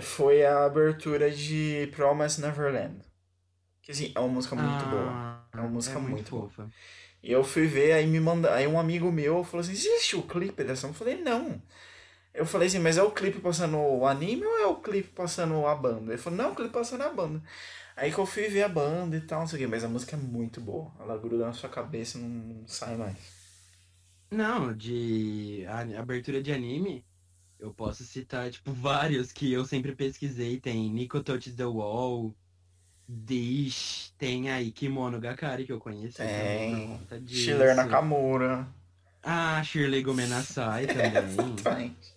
foi 0.00 0.44
a 0.44 0.64
abertura 0.64 1.30
de 1.30 1.88
Promise 1.94 2.40
Neverland. 2.40 3.00
Que, 3.82 3.92
assim, 3.92 4.12
é 4.14 4.20
uma 4.20 4.28
música 4.28 4.56
muito 4.56 4.86
boa. 4.86 5.18
Ah, 5.18 5.44
É 5.54 5.58
uma 5.60 5.68
música 5.70 5.98
muito 6.00 6.30
boa. 6.32 6.50
fofa. 6.50 6.72
E 7.22 7.32
eu 7.32 7.44
fui 7.44 7.66
ver, 7.66 7.92
aí 7.92 8.06
me 8.06 8.20
manda, 8.20 8.54
aí 8.54 8.66
um 8.66 8.78
amigo 8.80 9.12
meu 9.12 9.44
falou 9.44 9.60
assim, 9.62 9.72
assistiu 9.72 10.20
o 10.20 10.26
clipe 10.28 10.64
dessa? 10.64 10.86
Eu 10.88 10.94
falei, 10.94 11.16
não. 11.22 11.62
Eu 12.34 12.46
falei 12.46 12.68
assim, 12.68 12.78
mas 12.78 12.98
é 12.98 13.02
o 13.02 13.10
clipe 13.12 13.40
passando 13.40 13.78
o 13.78 14.06
anime 14.06 14.44
ou 14.46 14.58
é 14.58 14.66
o 14.66 14.76
clipe 14.80 15.10
passando 15.10 15.66
a 15.66 15.74
banda? 15.74 16.12
Ele 16.12 16.18
falou, 16.22 16.38
não, 16.38 16.52
o 16.52 16.56
clipe 16.56 16.72
passando 16.72 17.02
a 17.02 17.10
banda. 17.10 17.42
Aí 17.96 18.12
que 18.12 18.18
eu 18.18 18.26
fui 18.26 18.48
ver 18.48 18.62
a 18.64 18.68
banda 18.70 19.16
e 19.16 19.20
tal, 19.22 19.40
não 19.40 19.46
sei 19.48 19.58
o 19.58 19.62
quê, 19.62 19.66
mas 19.68 19.84
a 19.84 19.88
música 19.88 20.16
é 20.16 20.20
muito 20.20 20.60
boa. 20.60 20.92
Ela 21.00 21.18
gruda 21.18 21.46
na 21.46 21.52
sua 21.54 21.68
cabeça 21.70 22.18
e 22.18 22.22
não, 22.22 22.28
não 22.28 22.68
sai 22.68 22.96
mais. 22.96 23.16
Não, 24.30 24.74
de 24.76 25.64
a- 25.68 26.00
abertura 26.00 26.42
de 26.42 26.52
anime, 26.52 27.06
eu 27.62 27.72
posso 27.72 28.02
citar, 28.04 28.50
tipo, 28.50 28.72
vários 28.72 29.30
que 29.30 29.52
eu 29.52 29.64
sempre 29.64 29.94
pesquisei. 29.94 30.58
Tem 30.60 30.90
Nico 30.90 31.22
Touches 31.22 31.54
the 31.54 31.64
Wall, 31.64 32.34
Dish, 33.08 34.12
tem 34.18 34.50
aí 34.50 34.72
Kimono 34.72 35.20
Gakari, 35.20 35.64
que 35.64 35.72
eu 35.72 35.78
conheci 35.78 36.18
também 36.18 36.98
Tem. 37.08 37.26
Schiller 37.28 37.76
Nakamura. 37.76 38.66
Ah, 39.22 39.62
Shirley 39.62 40.02
Gomenasai 40.02 40.86
também. 40.92 41.22
Exatamente. 41.30 42.12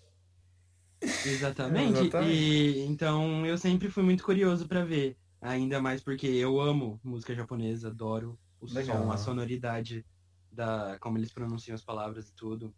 Exatamente. 1.27 1.99
Exatamente. 1.99 2.17
E 2.35 2.85
então 2.85 3.45
eu 3.45 3.57
sempre 3.57 3.89
fui 3.89 4.01
muito 4.03 4.23
curioso 4.23 4.67
pra 4.67 4.83
ver. 4.83 5.15
Ainda 5.41 5.79
mais 5.79 6.01
porque 6.01 6.25
eu 6.25 6.59
amo 6.59 6.99
música 7.03 7.35
japonesa, 7.35 7.89
adoro 7.89 8.39
o 8.59 8.65
Legal. 8.65 9.03
som, 9.03 9.11
a 9.11 9.17
sonoridade 9.17 10.03
da 10.51 10.97
como 10.99 11.19
eles 11.19 11.31
pronunciam 11.31 11.75
as 11.75 11.83
palavras 11.83 12.29
e 12.29 12.33
tudo. 12.33 12.73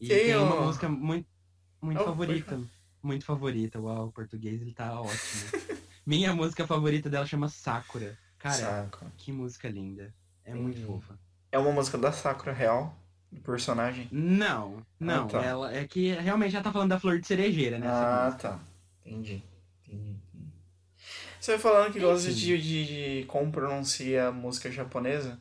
E 0.00 0.08
Quem 0.08 0.18
tem 0.24 0.36
uma 0.36 0.56
é 0.56 0.58
o- 0.58 0.64
música 0.64 0.88
muito, 0.88 1.28
muito 1.84 2.00
Oh, 2.00 2.04
favorita. 2.04 2.60
Muito 3.02 3.24
favorita. 3.24 3.80
Uau, 3.80 4.06
o 4.08 4.12
português 4.12 4.60
ele 4.60 4.72
tá 4.72 5.00
ótimo. 5.00 5.14
Minha 6.06 6.34
música 6.34 6.66
favorita 6.66 7.08
dela 7.10 7.26
chama 7.26 7.48
Sakura. 7.48 8.18
Cara, 8.38 8.54
Saco. 8.54 9.06
que 9.16 9.32
música 9.32 9.68
linda. 9.68 10.12
É 10.44 10.52
muito 10.54 10.78
Entendi. 10.78 10.86
fofa. 10.86 11.18
É 11.50 11.58
uma 11.58 11.72
música 11.72 11.96
da 11.96 12.12
Sakura 12.12 12.52
real, 12.52 12.94
do 13.30 13.40
personagem. 13.40 14.08
Não, 14.10 14.82
não. 15.00 15.26
tá. 15.28 15.42
Ela 15.42 15.74
é 15.74 15.86
que 15.86 16.12
realmente 16.12 16.52
já 16.52 16.62
tá 16.62 16.70
falando 16.72 16.90
da 16.90 17.00
flor 17.00 17.18
de 17.20 17.26
cerejeira, 17.26 17.78
né? 17.78 17.86
Ah, 17.88 18.36
tá. 18.38 18.58
Entendi. 19.04 19.42
Entendi. 19.86 20.16
entendi. 20.34 20.52
Você 21.40 21.52
vai 21.52 21.60
falando 21.60 21.92
que 21.92 22.00
gosta 22.00 22.32
de, 22.32 22.58
de, 22.60 22.86
de 23.20 23.24
como 23.26 23.50
pronuncia 23.52 24.30
música 24.32 24.70
japonesa. 24.70 25.38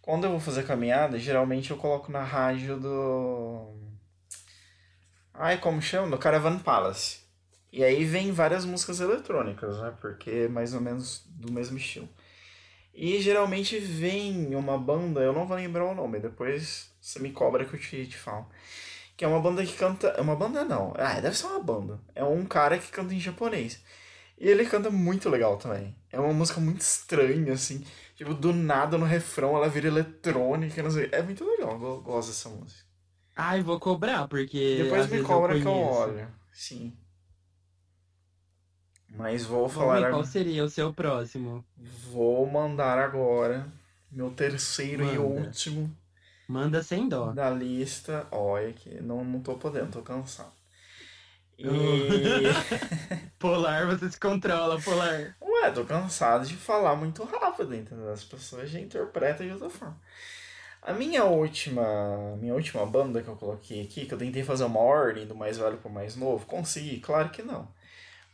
Quando 0.00 0.24
eu 0.24 0.30
vou 0.30 0.40
fazer 0.40 0.64
caminhada, 0.66 1.18
geralmente 1.18 1.70
eu 1.70 1.76
coloco 1.76 2.10
na 2.10 2.22
rádio 2.24 2.78
do. 2.80 3.74
Ai, 5.46 5.58
como 5.58 5.80
chama? 5.82 6.10
Do 6.10 6.18
Caravan 6.18 6.58
Palace. 6.58 7.20
E 7.72 7.82
aí 7.84 8.04
vem 8.04 8.30
várias 8.32 8.64
músicas 8.64 9.00
eletrônicas, 9.00 9.80
né? 9.80 9.94
Porque 10.00 10.30
é 10.30 10.48
mais 10.48 10.74
ou 10.74 10.80
menos 10.80 11.24
do 11.28 11.52
mesmo 11.52 11.76
estilo. 11.78 12.08
E 12.94 13.20
geralmente 13.22 13.78
vem 13.78 14.54
uma 14.56 14.78
banda, 14.78 15.20
eu 15.22 15.32
não 15.32 15.46
vou 15.46 15.56
lembrar 15.56 15.86
o 15.86 15.94
nome, 15.94 16.20
depois 16.20 16.90
você 17.00 17.18
me 17.20 17.32
cobra 17.32 17.64
que 17.66 17.74
eu 17.74 17.80
te, 17.80 18.06
te 18.06 18.18
falo. 18.18 18.46
Que 19.16 19.24
é 19.24 19.28
uma 19.28 19.40
banda 19.40 19.64
que 19.66 19.74
canta. 19.74 20.08
É 20.08 20.22
uma 20.22 20.36
banda 20.36 20.64
não. 20.64 20.94
Ah, 20.98 21.20
deve 21.20 21.36
ser 21.38 21.46
uma 21.48 21.60
banda. 21.60 22.00
É 22.14 22.24
um 22.24 22.46
cara 22.46 22.78
que 22.78 22.90
canta 22.92 23.14
em 23.14 23.20
japonês. 23.20 23.82
E 24.38 24.48
ele 24.48 24.66
canta 24.66 24.90
muito 24.90 25.30
legal 25.30 25.58
também. 25.58 25.96
É 26.12 26.20
uma 26.20 26.34
música 26.34 26.60
muito 26.60 26.82
estranha, 26.82 27.54
assim. 27.54 27.84
Tipo, 28.16 28.34
do 28.34 28.52
nada 28.54 28.98
no 28.98 29.06
refrão 29.06 29.56
ela 29.56 29.68
vira 29.70 29.88
eletrônica, 29.88 30.82
não 30.82 30.90
sei. 30.92 31.10
É 31.12 31.22
muito 31.22 31.44
legal, 31.44 31.72
eu 31.74 31.80
go- 31.80 32.02
gosto 32.02 32.28
dessa 32.30 32.50
música. 32.50 32.89
Ai, 33.36 33.62
vou 33.62 33.78
cobrar, 33.80 34.28
porque. 34.28 34.82
Depois 34.82 35.08
me 35.08 35.22
cobra 35.22 35.56
eu 35.56 35.60
que 35.60 35.66
eu 35.66 35.72
olho. 35.72 36.28
Sim. 36.52 36.92
Mas 39.08 39.44
vou 39.44 39.68
falar. 39.68 40.10
qual 40.10 40.24
seria 40.24 40.64
o 40.64 40.70
seu 40.70 40.92
próximo. 40.92 41.64
Vou 41.76 42.46
mandar 42.46 42.98
agora 42.98 43.66
meu 44.10 44.30
terceiro 44.30 45.04
e 45.04 45.18
Manda. 45.18 45.20
último 45.20 45.96
Manda 46.48 46.82
sem 46.82 47.08
dó. 47.08 47.32
da 47.32 47.50
lista. 47.50 48.26
Olha 48.30 48.72
que 48.72 49.00
não, 49.00 49.24
não 49.24 49.40
tô 49.40 49.54
podendo, 49.54 49.90
tô 49.90 50.02
cansado. 50.02 50.52
E. 51.58 51.64
Polar, 53.38 53.86
você 53.86 54.10
se 54.10 54.18
controla, 54.18 54.80
Polar. 54.80 55.36
Ué, 55.40 55.70
tô 55.70 55.84
cansado 55.84 56.46
de 56.46 56.54
falar 56.56 56.96
muito 56.96 57.22
rápido, 57.24 57.74
entendeu? 57.74 58.10
As 58.10 58.24
pessoas 58.24 58.70
já 58.70 58.80
interpretam 58.80 59.46
de 59.46 59.52
outra 59.52 59.68
forma. 59.68 60.00
A 60.82 60.92
minha 60.94 61.24
última, 61.24 62.36
minha 62.38 62.54
última 62.54 62.86
banda 62.86 63.22
que 63.22 63.28
eu 63.28 63.36
coloquei 63.36 63.82
aqui, 63.82 64.06
que 64.06 64.14
eu 64.14 64.18
tentei 64.18 64.42
fazer 64.42 64.64
uma 64.64 64.80
ordem 64.80 65.26
do 65.26 65.34
mais 65.34 65.58
velho 65.58 65.76
pro 65.78 65.90
mais 65.90 66.16
novo, 66.16 66.46
consegui? 66.46 67.00
Claro 67.00 67.30
que 67.30 67.42
não. 67.42 67.68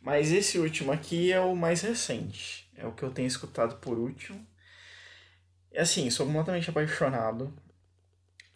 Mas 0.01 0.31
esse 0.31 0.57
último 0.57 0.91
aqui 0.91 1.31
é 1.33 1.39
o 1.41 1.55
mais 1.55 1.81
recente. 1.81 2.69
É 2.75 2.85
o 2.87 2.93
que 2.93 3.03
eu 3.03 3.11
tenho 3.11 3.27
escutado 3.27 3.77
por 3.77 3.97
último. 3.97 4.45
E 5.71 5.77
assim, 5.77 6.09
sou 6.09 6.25
completamente 6.25 6.69
apaixonado. 6.69 7.53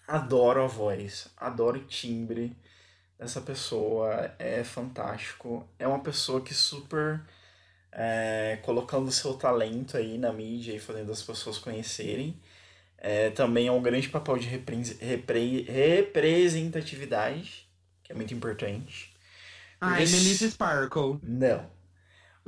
Adoro 0.08 0.64
a 0.64 0.68
voz, 0.68 1.28
adoro 1.38 1.80
o 1.80 1.86
timbre 1.86 2.56
dessa 3.20 3.42
pessoa. 3.42 4.34
É 4.40 4.64
fantástico. 4.64 5.68
É 5.78 5.88
uma 5.88 6.00
pessoa 6.00 6.42
que 6.42 6.54
super 6.54 7.22
é, 7.92 8.60
colocando 8.64 9.12
seu 9.12 9.34
talento 9.36 9.98
aí 9.98 10.18
na 10.18 10.32
mídia 10.32 10.74
e 10.74 10.80
fazendo 10.80 11.12
as 11.12 11.22
pessoas 11.22 11.58
conhecerem. 11.58 12.40
É, 13.02 13.30
também 13.32 13.68
é 13.68 13.72
um 13.74 13.82
grande 13.82 14.08
papel 14.10 14.38
de 14.38 14.48
repre- 14.48 14.96
repre- 15.02 15.64
representatividade, 15.64 17.68
que 18.04 18.14
é 18.14 18.16
muito 18.16 18.34
importante. 18.34 19.14
Ai, 19.82 20.04
Esse- 20.04 20.08
Melissa 20.08 20.50
Sparkle. 20.50 21.20
Não. 21.22 21.70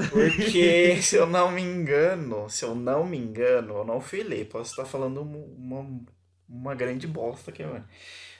Porque, 0.10 0.98
se 1.02 1.16
eu 1.16 1.26
não 1.28 1.52
me 1.52 1.62
engano, 1.62 2.50
se 2.50 2.66
eu 2.66 2.76
não 2.76 3.06
me 3.06 3.18
engano, 3.18 3.76
eu 3.78 3.86
não 3.86 4.02
fui 4.02 4.24
ler, 4.24 4.48
posso 4.50 4.72
estar 4.72 4.86
falando 4.86 5.22
um- 5.22 5.56
uma, 5.56 6.02
uma 6.48 6.76
grande 6.76 7.08
bosta 7.08 7.52
aqui 7.52 7.64
agora. 7.64 7.88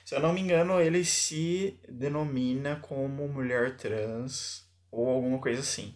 Se 0.04 0.14
eu 0.16 0.20
não 0.20 0.32
me 0.32 0.40
engano, 0.40 0.80
ele 0.80 1.04
se 1.04 1.78
denomina 1.88 2.76
como 2.80 3.28
mulher 3.28 3.76
trans 3.76 4.66
ou 4.90 5.08
alguma 5.08 5.38
coisa 5.40 5.60
assim. 5.60 5.94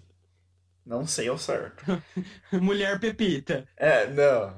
Não 0.86 1.06
sei 1.06 1.28
ao 1.28 1.38
certo. 1.38 1.84
Mulher 2.52 2.98
Pepita. 3.00 3.66
É, 3.76 4.06
não. 4.06 4.56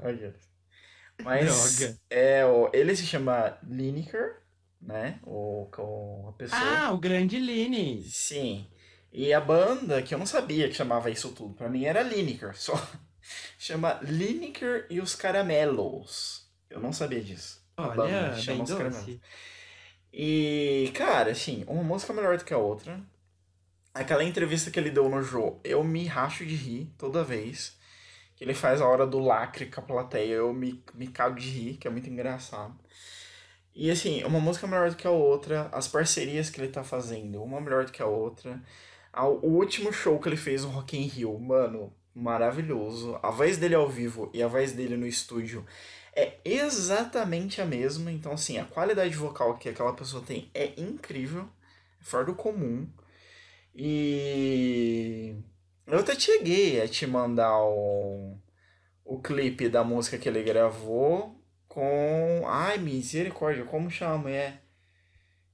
Mas 1.23 1.77
Droga. 1.79 1.99
é, 2.09 2.45
o, 2.45 2.71
ele 2.73 2.95
se 2.97 3.07
chama 3.07 3.59
Lineker, 3.67 4.37
né? 4.81 5.19
O, 5.25 5.69
o, 5.77 6.29
a 6.29 6.33
pessoa. 6.33 6.61
Ah, 6.61 6.93
o 6.93 6.99
grande 6.99 7.39
Line. 7.39 8.03
Sim. 8.05 8.67
E 9.13 9.33
a 9.33 9.41
banda, 9.41 10.03
que 10.03 10.15
eu 10.15 10.19
não 10.19 10.27
sabia 10.27 10.69
que 10.69 10.75
chamava 10.75 11.11
isso 11.11 11.33
tudo, 11.33 11.55
pra 11.55 11.69
mim 11.69 11.85
era 11.85 12.03
Lineker, 12.03 12.57
só. 12.57 12.75
Chama 13.59 14.01
Lineker 14.03 14.87
e 14.89 15.01
os 15.01 15.15
Caramelos. 15.15 16.49
Eu 16.69 16.81
não 16.81 16.93
sabia 16.93 17.21
disso. 17.21 17.61
A 17.77 17.83
Olha, 17.89 17.95
banda 17.95 18.31
bem 18.31 18.43
chama 18.43 18.65
os 18.65 18.71
Caramelos. 18.73 19.19
E, 20.13 20.91
cara, 20.95 21.31
assim, 21.33 21.65
uma 21.69 21.83
música 21.83 22.13
melhor 22.13 22.37
do 22.37 22.45
que 22.45 22.55
a 22.55 22.59
outra. 22.59 23.01
Aquela 23.93 24.25
entrevista 24.25 24.71
que 24.71 24.79
ele 24.79 24.91
deu 24.91 25.09
no 25.09 25.23
Jô, 25.23 25.61
eu 25.65 25.83
me 25.83 26.07
racho 26.07 26.47
de 26.47 26.55
rir 26.55 26.93
toda 26.97 27.25
vez. 27.25 27.77
Que 28.41 28.45
ele 28.45 28.55
faz 28.55 28.81
a 28.81 28.89
hora 28.89 29.07
do 29.07 29.19
lacre 29.19 29.67
com 29.67 29.83
a 29.83 29.85
plateia, 29.85 30.37
eu 30.37 30.51
me, 30.51 30.83
me 30.95 31.09
cago 31.09 31.39
de 31.39 31.51
rir, 31.51 31.77
que 31.77 31.87
é 31.87 31.91
muito 31.91 32.09
engraçado. 32.09 32.75
E 33.75 33.91
assim, 33.91 34.25
uma 34.25 34.41
música 34.41 34.67
melhor 34.67 34.89
do 34.89 34.97
que 34.97 35.07
a 35.07 35.11
outra, 35.11 35.69
as 35.73 35.87
parcerias 35.87 36.49
que 36.49 36.59
ele 36.59 36.73
tá 36.73 36.83
fazendo, 36.83 37.43
uma 37.43 37.61
melhor 37.61 37.85
do 37.85 37.93
que 37.93 38.01
a 38.01 38.07
outra. 38.07 38.59
O 39.43 39.49
último 39.49 39.93
show 39.93 40.19
que 40.19 40.27
ele 40.27 40.39
fez 40.39 40.65
no 40.65 40.71
Rock 40.71 40.97
in 40.97 41.03
Rio, 41.03 41.39
mano, 41.39 41.93
maravilhoso. 42.15 43.21
A 43.23 43.31
voz 43.31 43.59
dele 43.59 43.75
ao 43.75 43.87
vivo 43.91 44.31
e 44.33 44.43
a 44.43 44.49
voz 44.49 44.73
dele 44.73 44.97
no 44.97 45.07
estúdio 45.07 45.67
é 46.17 46.39
exatamente 46.43 47.61
a 47.61 47.67
mesma. 47.67 48.11
Então, 48.11 48.33
assim, 48.33 48.57
a 48.57 48.65
qualidade 48.65 49.15
vocal 49.17 49.59
que 49.59 49.69
aquela 49.69 49.93
pessoa 49.93 50.25
tem 50.25 50.51
é 50.55 50.81
incrível, 50.81 51.47
fora 52.01 52.25
do 52.25 52.35
comum. 52.35 52.89
E 53.75 55.37
eu 55.97 56.01
até 56.01 56.19
cheguei 56.19 56.81
a 56.81 56.89
te 56.89 57.07
mandar 57.07 57.57
o, 57.63 58.39
o 59.05 59.21
clipe 59.21 59.69
da 59.69 59.83
música 59.85 60.19
que 60.19 60.29
ele 60.29 60.43
gravou 60.43 61.41
com. 61.69 62.43
Ai, 62.47 62.79
misericórdia, 62.79 63.65
como 63.65 63.91
chama? 63.91 64.31
É. 64.31 64.61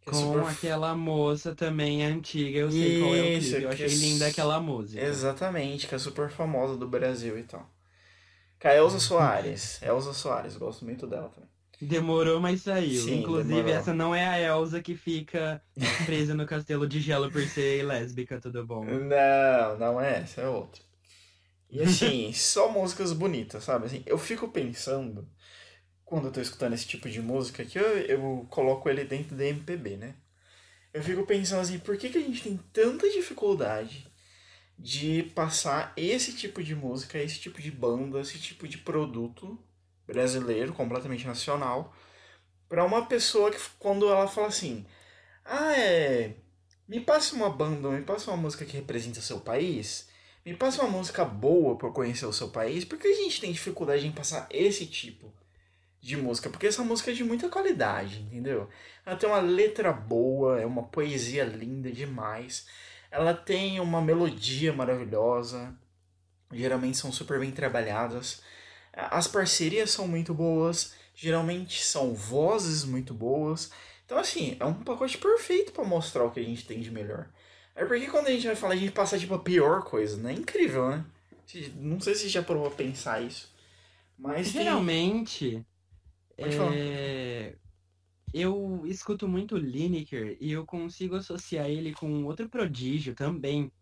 Que 0.01 0.11
é 0.11 0.13
Com 0.13 0.19
super- 0.19 0.47
aquela 0.47 0.95
moça 0.95 1.55
também 1.55 2.05
antiga, 2.05 2.59
eu 2.61 2.71
sei 2.71 3.01
qual 3.01 3.15
é 3.17 3.21
o 3.23 3.25
Isso, 3.27 3.51
clipe. 3.51 3.63
Eu 3.65 3.69
que 3.75 3.85
achei 3.85 3.97
é 3.97 4.01
linda 4.01 4.27
aquela 4.29 4.61
música. 4.61 5.03
Exatamente, 5.03 5.87
que 5.89 5.95
é 5.95 5.99
super 5.99 6.31
famosa 6.31 6.77
do 6.77 6.89
Brasil 6.89 7.39
e 7.39 7.43
tal. 7.45 7.69
Com 8.61 8.69
a 8.69 8.75
Elza 8.75 8.99
Soares. 9.01 9.83
Elza 9.83 10.13
Soares, 10.13 10.57
gosto 10.57 10.85
muito 10.85 11.07
dela 11.07 11.29
também. 11.29 11.51
Demorou, 11.81 12.41
mas 12.41 12.63
saiu. 12.63 13.03
Sim, 13.03 13.21
Inclusive, 13.21 13.55
demorou. 13.63 13.71
essa 13.73 13.93
não 13.95 14.15
é 14.15 14.27
a 14.27 14.41
Elsa 14.41 14.81
que 14.83 14.97
fica 14.97 15.63
presa 16.05 16.35
no 16.35 16.47
castelo 16.47 16.89
de 16.89 17.01
gelo 17.01 17.31
por 17.31 17.47
ser 17.47 17.85
lésbica, 17.85 18.41
tudo 18.41 18.67
bom? 18.67 18.85
Não, 18.85 19.79
não 19.79 20.01
é 20.01 20.21
essa, 20.21 20.41
é 20.43 20.49
outra. 20.49 20.83
E 21.71 21.81
assim, 21.83 22.33
só 22.35 22.71
músicas 22.71 23.13
bonitas, 23.13 23.65
sabe? 23.65 23.87
Assim, 23.87 24.03
eu 24.07 24.19
fico 24.19 24.49
pensando, 24.49 25.29
quando 26.05 26.27
eu 26.29 26.33
tô 26.33 26.41
escutando 26.41 26.75
esse 26.75 26.87
tipo 26.87 27.09
de 27.11 27.21
música, 27.21 27.65
que 27.65 27.79
eu, 27.79 27.99
eu 28.01 28.47
coloco 28.51 28.89
ele 28.89 29.05
dentro 29.05 29.37
da 29.37 29.45
MPB, 29.47 29.97
né? 29.97 30.15
Eu 30.95 31.03
fico 31.03 31.27
pensando 31.27 31.61
assim, 31.61 31.79
por 31.79 31.97
que, 31.99 32.09
que 32.09 32.19
a 32.19 32.23
gente 32.23 32.43
tem 32.43 32.59
tanta 32.73 33.09
dificuldade 33.11 34.07
de 34.79 35.25
passar 35.35 35.93
esse 35.97 36.35
tipo 36.35 36.63
de 36.63 36.75
música, 36.75 37.19
esse 37.19 37.39
tipo 37.39 37.61
de 37.61 37.71
banda, 37.71 38.21
esse 38.21 38.39
tipo 38.39 38.67
de 38.69 38.79
produto 38.79 39.59
brasileiro, 40.07 40.73
completamente 40.73 41.27
nacional, 41.27 41.95
pra 42.69 42.85
uma 42.85 43.07
pessoa 43.07 43.51
que 43.51 43.59
quando 43.79 44.09
ela 44.09 44.29
fala 44.29 44.49
assim, 44.49 44.87
ah, 45.45 45.77
é. 45.79 46.35
Me 46.89 47.01
passa 47.01 47.35
uma 47.35 47.51
banda, 47.51 47.89
me 47.91 48.03
passa 48.03 48.31
uma 48.31 48.37
música 48.37 48.65
que 48.65 48.77
representa 48.77 49.19
o 49.19 49.23
seu 49.23 49.41
país. 49.41 50.09
Me 50.45 50.55
passa 50.55 50.83
uma 50.83 50.91
música 50.99 51.25
boa 51.25 51.77
eu 51.83 51.93
conhecer 51.93 52.27
o 52.27 52.33
seu 52.33 52.49
país. 52.49 52.85
Por 52.85 52.99
que 52.99 53.09
a 53.09 53.17
gente 53.17 53.41
tem 53.41 53.51
dificuldade 53.53 54.07
em 54.07 54.13
passar 54.13 54.47
esse 54.51 54.87
tipo 54.87 55.33
de 56.01 56.17
música? 56.17 56.49
Porque 56.49 56.69
essa 56.69 56.85
música 56.85 57.11
é 57.11 57.15
de 57.15 57.25
muita 57.25 57.49
qualidade, 57.49 58.21
entendeu? 58.21 58.69
Ela 59.05 59.17
tem 59.17 59.29
uma 59.29 59.41
letra 59.41 59.93
boa, 59.93 60.61
é 60.61 60.67
uma 60.67 60.85
poesia 60.85 61.45
linda 61.45 61.91
demais. 61.91 62.67
Ela 63.11 63.35
tem 63.35 63.81
uma 63.81 64.01
melodia 64.01 64.73
maravilhosa. 64.73 65.75
Geralmente 66.53 66.97
são 66.97 67.11
super 67.11 67.41
bem 67.41 67.51
trabalhadas. 67.51 68.41
As 68.97 69.29
parcerias 69.29 69.91
são 69.91 70.09
muito 70.09 70.33
boas. 70.35 70.95
Geralmente 71.15 71.83
são 71.85 72.15
vozes 72.15 72.85
muito 72.85 73.13
boas. 73.15 73.71
Então, 74.05 74.19
assim, 74.19 74.57
é 74.59 74.65
um 74.65 74.75
pacote 74.75 75.19
perfeito 75.19 75.73
pra 75.73 75.85
mostrar 75.85 76.25
o 76.25 76.31
que 76.31 76.41
a 76.41 76.43
gente 76.45 76.65
tem 76.67 76.81
de 76.81 76.91
melhor. 76.91 77.29
É 77.75 77.85
porque 77.85 78.07
quando 78.07 78.29
a 78.29 78.31
gente 78.31 78.47
vai 78.47 78.57
falar, 78.57 78.75
a 78.75 78.77
gente 78.77 78.93
passa 78.93 79.19
tipo 79.19 79.35
a 79.35 79.39
pior 79.39 79.83
coisa, 79.85 80.17
né? 80.17 80.33
É 80.33 80.37
incrível, 80.37 80.89
né? 80.91 81.05
Não 81.77 82.01
sei 82.01 82.15
se 82.15 82.29
já 82.29 82.43
provou 82.43 82.69
a 82.69 82.71
pensar 82.71 83.21
isso. 83.23 83.55
Mas 84.19 84.53
tem- 84.53 84.63
Geralmente, 84.63 85.65
Pode 86.37 86.57
falar. 86.57 86.73
É, 86.75 87.55
Eu 88.33 88.83
escuto 88.87 89.27
muito 89.29 89.57
Lineker 89.57 90.37
e 90.41 90.53
eu 90.53 90.67
consigo 90.67 91.17
associar 91.17 91.67
ele 91.71 91.95
com 91.95 92.25
outro 92.25 92.49
prodígio 92.49 93.15
também, 93.15 93.73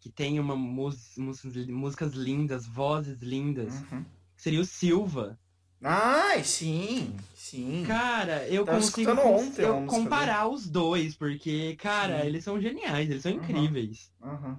que 0.00 0.10
tem 0.10 0.40
uma 0.40 0.56
mus- 0.56 1.16
músicas 1.16 2.12
lindas, 2.14 2.66
vozes 2.66 3.20
lindas. 3.20 3.82
Uhum. 3.82 4.04
Seria 4.40 4.60
o 4.62 4.64
Silva. 4.64 5.38
Ai, 5.82 6.42
sim, 6.44 7.14
sim. 7.34 7.84
Cara, 7.86 8.48
eu 8.48 8.64
Tava 8.64 8.78
consigo 8.78 9.10
ontem 9.10 9.62
eu 9.62 9.86
comparar 9.86 10.48
os 10.48 10.66
dois, 10.66 11.14
porque, 11.14 11.76
cara, 11.76 12.22
Sim. 12.22 12.26
eles 12.26 12.42
são 12.44 12.58
geniais, 12.58 13.10
eles 13.10 13.22
são 13.22 13.32
Uhum. 13.32 13.36
incríveis. 13.38 14.10
Uhum. 14.18 14.56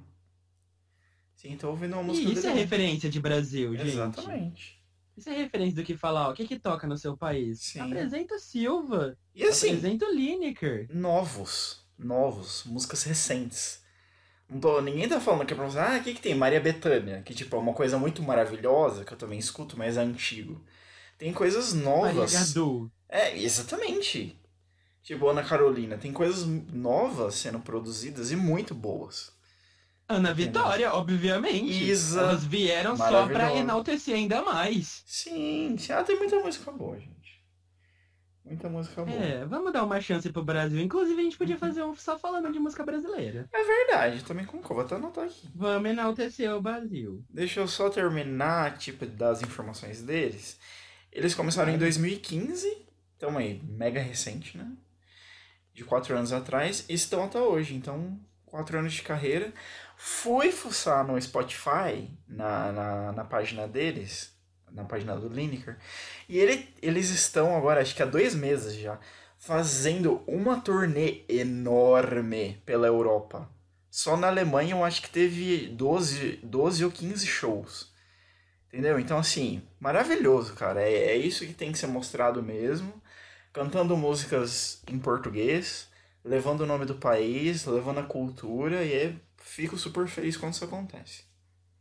Sim, 1.35 1.57
tô 1.57 1.69
ouvindo 1.71 1.93
uma 1.93 2.03
música 2.03 2.29
E 2.29 2.33
isso 2.33 2.45
é 2.45 2.49
dele. 2.51 2.61
referência 2.61 3.09
de 3.09 3.19
Brasil, 3.19 3.75
gente. 3.75 3.87
Exatamente. 3.87 4.83
Isso 5.17 5.29
é 5.31 5.33
referência 5.35 5.75
do 5.77 5.83
que 5.83 5.97
falar, 5.97 6.27
ó, 6.27 6.31
o 6.31 6.35
que 6.35 6.45
que 6.47 6.59
toca 6.59 6.85
no 6.85 6.95
seu 6.95 7.17
país? 7.17 7.59
Sim. 7.61 7.79
Apresenta 7.79 8.35
o 8.35 8.39
Silva, 8.39 9.17
E 9.33 9.43
assim, 9.43 9.69
apresenta 9.69 10.05
o 10.05 10.13
Lineker. 10.13 10.87
novos, 10.93 11.83
novos, 11.97 12.65
músicas 12.65 13.01
recentes. 13.01 13.81
Não 14.51 14.59
tô, 14.59 14.81
ninguém 14.81 15.07
tá 15.07 15.21
falando 15.21 15.43
aqui 15.43 15.55
pra 15.55 15.63
você, 15.63 15.79
ah, 15.79 15.97
o 15.97 16.03
que 16.03 16.13
que 16.13 16.21
tem? 16.21 16.35
Maria 16.35 16.59
Bethânia, 16.59 17.21
que 17.21 17.33
tipo, 17.33 17.55
é 17.55 17.59
uma 17.59 17.73
coisa 17.73 17.97
muito 17.97 18.21
maravilhosa, 18.21 19.05
que 19.05 19.13
eu 19.13 19.17
também 19.17 19.39
escuto, 19.39 19.77
mas 19.77 19.95
é 19.95 20.01
antigo. 20.01 20.61
Tem 21.17 21.31
coisas 21.31 21.73
Maria 21.73 21.89
novas. 21.89 22.33
Gadu. 22.33 22.91
É, 23.07 23.37
exatamente. 23.37 24.37
Tipo, 25.01 25.29
Ana 25.29 25.41
Carolina, 25.41 25.97
tem 25.97 26.11
coisas 26.11 26.45
novas 26.45 27.35
sendo 27.35 27.59
produzidas 27.59 28.29
e 28.31 28.35
muito 28.35 28.75
boas. 28.75 29.31
Ana 30.05 30.33
Vitória, 30.33 30.93
obviamente. 30.93 31.89
Isa, 31.89 32.19
Elas 32.19 32.43
vieram 32.43 32.97
só 32.97 33.27
pra 33.27 33.55
enaltecer 33.55 34.15
ainda 34.15 34.41
mais. 34.41 35.01
Sim, 35.05 35.77
sim. 35.79 35.93
Ah, 35.93 36.03
tem 36.03 36.17
muita 36.17 36.37
música 36.39 36.69
boa, 36.71 36.99
gente. 36.99 37.20
Muita 38.43 38.67
música 38.67 39.05
boa. 39.05 39.17
É, 39.17 39.45
vamos 39.45 39.71
dar 39.71 39.83
uma 39.83 40.01
chance 40.01 40.29
pro 40.31 40.43
Brasil. 40.43 40.81
Inclusive, 40.81 41.19
a 41.19 41.23
gente 41.23 41.33
Uhum. 41.33 41.37
podia 41.37 41.57
fazer 41.57 41.83
um 41.83 41.95
só 41.95 42.17
falando 42.17 42.51
de 42.51 42.59
música 42.59 42.83
brasileira. 42.83 43.47
É 43.53 43.63
verdade, 43.63 44.23
também 44.23 44.45
concordo. 44.45 44.75
Vou 44.75 44.83
até 44.85 44.95
anotar 44.95 45.25
aqui. 45.25 45.47
Vamos 45.55 45.89
enaltecer 45.91 46.51
o 46.55 46.61
Brasil. 46.61 47.23
Deixa 47.29 47.59
eu 47.59 47.67
só 47.67 47.89
terminar, 47.89 48.77
tipo, 48.77 49.05
das 49.05 49.41
informações 49.43 50.01
deles. 50.01 50.59
Eles 51.11 51.35
começaram 51.35 51.71
em 51.71 51.77
2015, 51.77 52.85
então 53.15 53.37
aí, 53.37 53.61
mega 53.63 54.01
recente, 54.01 54.57
né? 54.57 54.71
De 55.73 55.83
quatro 55.83 56.15
anos 56.17 56.33
atrás, 56.33 56.85
e 56.89 56.93
estão 56.93 57.23
até 57.23 57.39
hoje, 57.39 57.75
então, 57.75 58.19
quatro 58.45 58.77
anos 58.79 58.93
de 58.93 59.01
carreira. 59.03 59.53
Fui 59.95 60.51
fuçar 60.51 61.05
no 61.05 61.21
Spotify, 61.21 62.09
na, 62.27 62.71
na, 62.71 63.11
na 63.11 63.23
página 63.23 63.67
deles, 63.67 64.33
na 64.73 64.83
página 64.83 65.15
do 65.15 65.27
Lineker, 65.27 65.77
e 66.27 66.37
ele, 66.37 66.67
eles 66.81 67.09
estão 67.09 67.55
agora, 67.55 67.81
acho 67.81 67.95
que 67.95 68.03
há 68.03 68.05
dois 68.05 68.33
meses 68.35 68.75
já, 68.75 68.99
fazendo 69.37 70.23
uma 70.27 70.61
turnê 70.61 71.23
enorme 71.27 72.61
pela 72.65 72.87
Europa. 72.87 73.49
Só 73.89 74.15
na 74.15 74.27
Alemanha 74.27 74.73
eu 74.73 74.85
acho 74.85 75.01
que 75.01 75.09
teve 75.09 75.67
12, 75.67 76.39
12 76.43 76.85
ou 76.85 76.91
15 76.91 77.27
shows. 77.27 77.91
Entendeu? 78.67 78.97
Então, 78.97 79.17
assim, 79.17 79.61
maravilhoso, 79.79 80.53
cara. 80.53 80.81
É, 80.81 80.93
é 81.07 81.15
isso 81.17 81.45
que 81.45 81.53
tem 81.53 81.73
que 81.73 81.77
ser 81.77 81.87
mostrado 81.87 82.41
mesmo. 82.41 82.93
Cantando 83.51 83.97
músicas 83.97 84.81
em 84.87 84.97
português, 84.97 85.89
levando 86.23 86.61
o 86.61 86.65
nome 86.65 86.85
do 86.85 86.95
país, 86.95 87.65
levando 87.65 87.99
a 87.99 88.03
cultura, 88.03 88.81
e 88.81 88.93
é, 88.93 89.15
fico 89.37 89.77
super 89.77 90.07
feliz 90.07 90.37
quando 90.37 90.53
isso 90.53 90.63
acontece. 90.63 91.23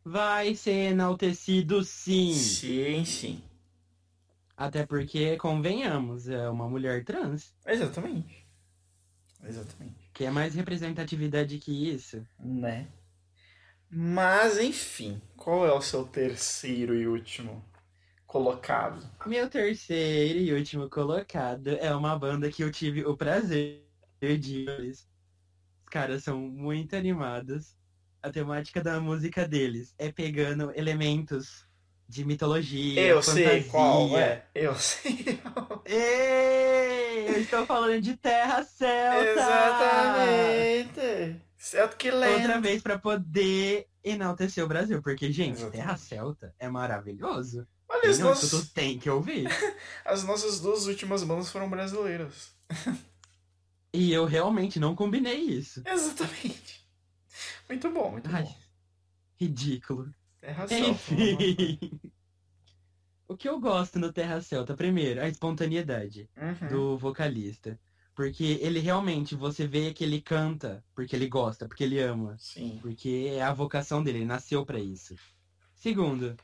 Vai 0.03 0.55
ser 0.55 0.91
enaltecido 0.91 1.83
sim. 1.83 2.33
Sim, 2.33 3.05
sim. 3.05 3.43
Até 4.57 4.85
porque, 4.85 5.37
convenhamos, 5.37 6.27
é 6.27 6.49
uma 6.49 6.67
mulher 6.69 7.03
trans. 7.03 7.55
Exatamente. 7.65 8.45
Exatamente. 9.43 10.11
Que 10.13 10.25
é 10.25 10.31
mais 10.31 10.53
representatividade 10.53 11.57
que 11.57 11.89
isso. 11.89 12.25
Né? 12.39 12.87
Mas, 13.89 14.59
enfim, 14.59 15.21
qual 15.35 15.65
é 15.65 15.73
o 15.73 15.81
seu 15.81 16.05
terceiro 16.05 16.95
e 16.95 17.07
último 17.07 17.65
colocado? 18.25 19.05
Meu 19.25 19.49
terceiro 19.49 20.39
e 20.39 20.53
último 20.53 20.89
colocado 20.89 21.69
é 21.69 21.93
uma 21.93 22.17
banda 22.17 22.51
que 22.51 22.63
eu 22.63 22.71
tive 22.71 23.03
o 23.05 23.17
prazer 23.17 23.83
de. 24.39 24.65
Os 24.79 25.07
caras 25.89 26.23
são 26.23 26.39
muito 26.39 26.95
animados. 26.95 27.75
A 28.23 28.29
temática 28.29 28.81
da 28.81 28.99
música 28.99 29.47
deles 29.47 29.93
é 29.97 30.11
pegando 30.11 30.71
elementos 30.75 31.65
de 32.07 32.23
mitologia, 32.25 33.01
Eu 33.01 33.21
fantasia. 33.23 33.49
sei 33.49 33.63
qual 33.63 34.17
é. 34.17 34.45
Eu 34.53 34.75
sei. 34.75 35.39
Ei, 35.85 37.29
eu 37.29 37.41
estou 37.41 37.65
falando 37.65 37.99
de 38.01 38.15
Terra 38.17 38.63
Celta! 38.63 39.31
Exatamente. 39.31 41.41
Celtic 41.57 41.97
que 41.97 42.11
Outra 42.11 42.27
lenda. 42.37 42.61
vez 42.61 42.81
pra 42.81 42.97
poder 42.99 43.87
enaltecer 44.03 44.63
o 44.63 44.67
Brasil, 44.67 45.01
porque, 45.01 45.31
gente, 45.31 45.53
Exatamente. 45.57 45.77
Terra 45.77 45.97
Celta 45.97 46.53
é 46.59 46.67
maravilhoso. 46.69 47.65
Olha, 47.87 48.01
não 48.17 48.29
nossas, 48.29 48.51
escutou 48.53 48.67
tem 48.73 48.97
que 48.99 49.09
ouvir. 49.09 49.47
as 50.05 50.23
nossas 50.23 50.59
duas 50.59 50.85
últimas 50.87 51.23
bandas 51.23 51.49
foram 51.51 51.69
brasileiras. 51.69 52.51
E 53.93 54.11
eu 54.13 54.25
realmente 54.25 54.79
não 54.79 54.95
combinei 54.95 55.39
isso. 55.39 55.81
Exatamente. 55.85 56.80
Muito 57.69 57.89
bom, 57.91 58.11
muito 58.11 58.29
Ai, 58.33 58.43
bom. 58.43 58.55
ridículo. 59.39 60.13
Terra 60.39 60.67
Celta. 60.67 60.89
Enfim. 60.89 62.01
O 63.27 63.37
que 63.37 63.47
eu 63.47 63.61
gosto 63.61 63.97
no 63.97 64.11
Terra 64.11 64.41
Celta, 64.41 64.75
primeiro, 64.75 65.21
a 65.21 65.27
espontaneidade 65.29 66.29
Uhum. 66.35 66.67
do 66.67 66.97
vocalista. 66.97 67.79
Porque 68.13 68.59
ele 68.61 68.79
realmente, 68.79 69.35
você 69.35 69.65
vê 69.65 69.93
que 69.93 70.03
ele 70.03 70.19
canta 70.21 70.83
porque 70.93 71.15
ele 71.15 71.29
gosta, 71.29 71.65
porque 71.65 71.85
ele 71.85 71.97
ama. 72.01 72.35
Sim. 72.37 72.77
Porque 72.81 73.29
é 73.31 73.41
a 73.41 73.53
vocação 73.53 74.03
dele, 74.03 74.17
ele 74.19 74.25
nasceu 74.25 74.65
pra 74.65 74.79
isso. 74.81 75.15
Segundo, 75.73 76.35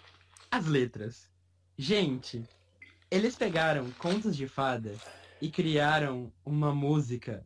as 0.50 0.66
letras. 0.66 1.30
Gente, 1.78 2.42
eles 3.12 3.36
pegaram 3.36 3.92
contos 4.00 4.34
de 4.36 4.48
fada 4.48 4.96
e 5.42 5.52
criaram 5.52 6.32
uma 6.46 6.74
música 6.74 7.46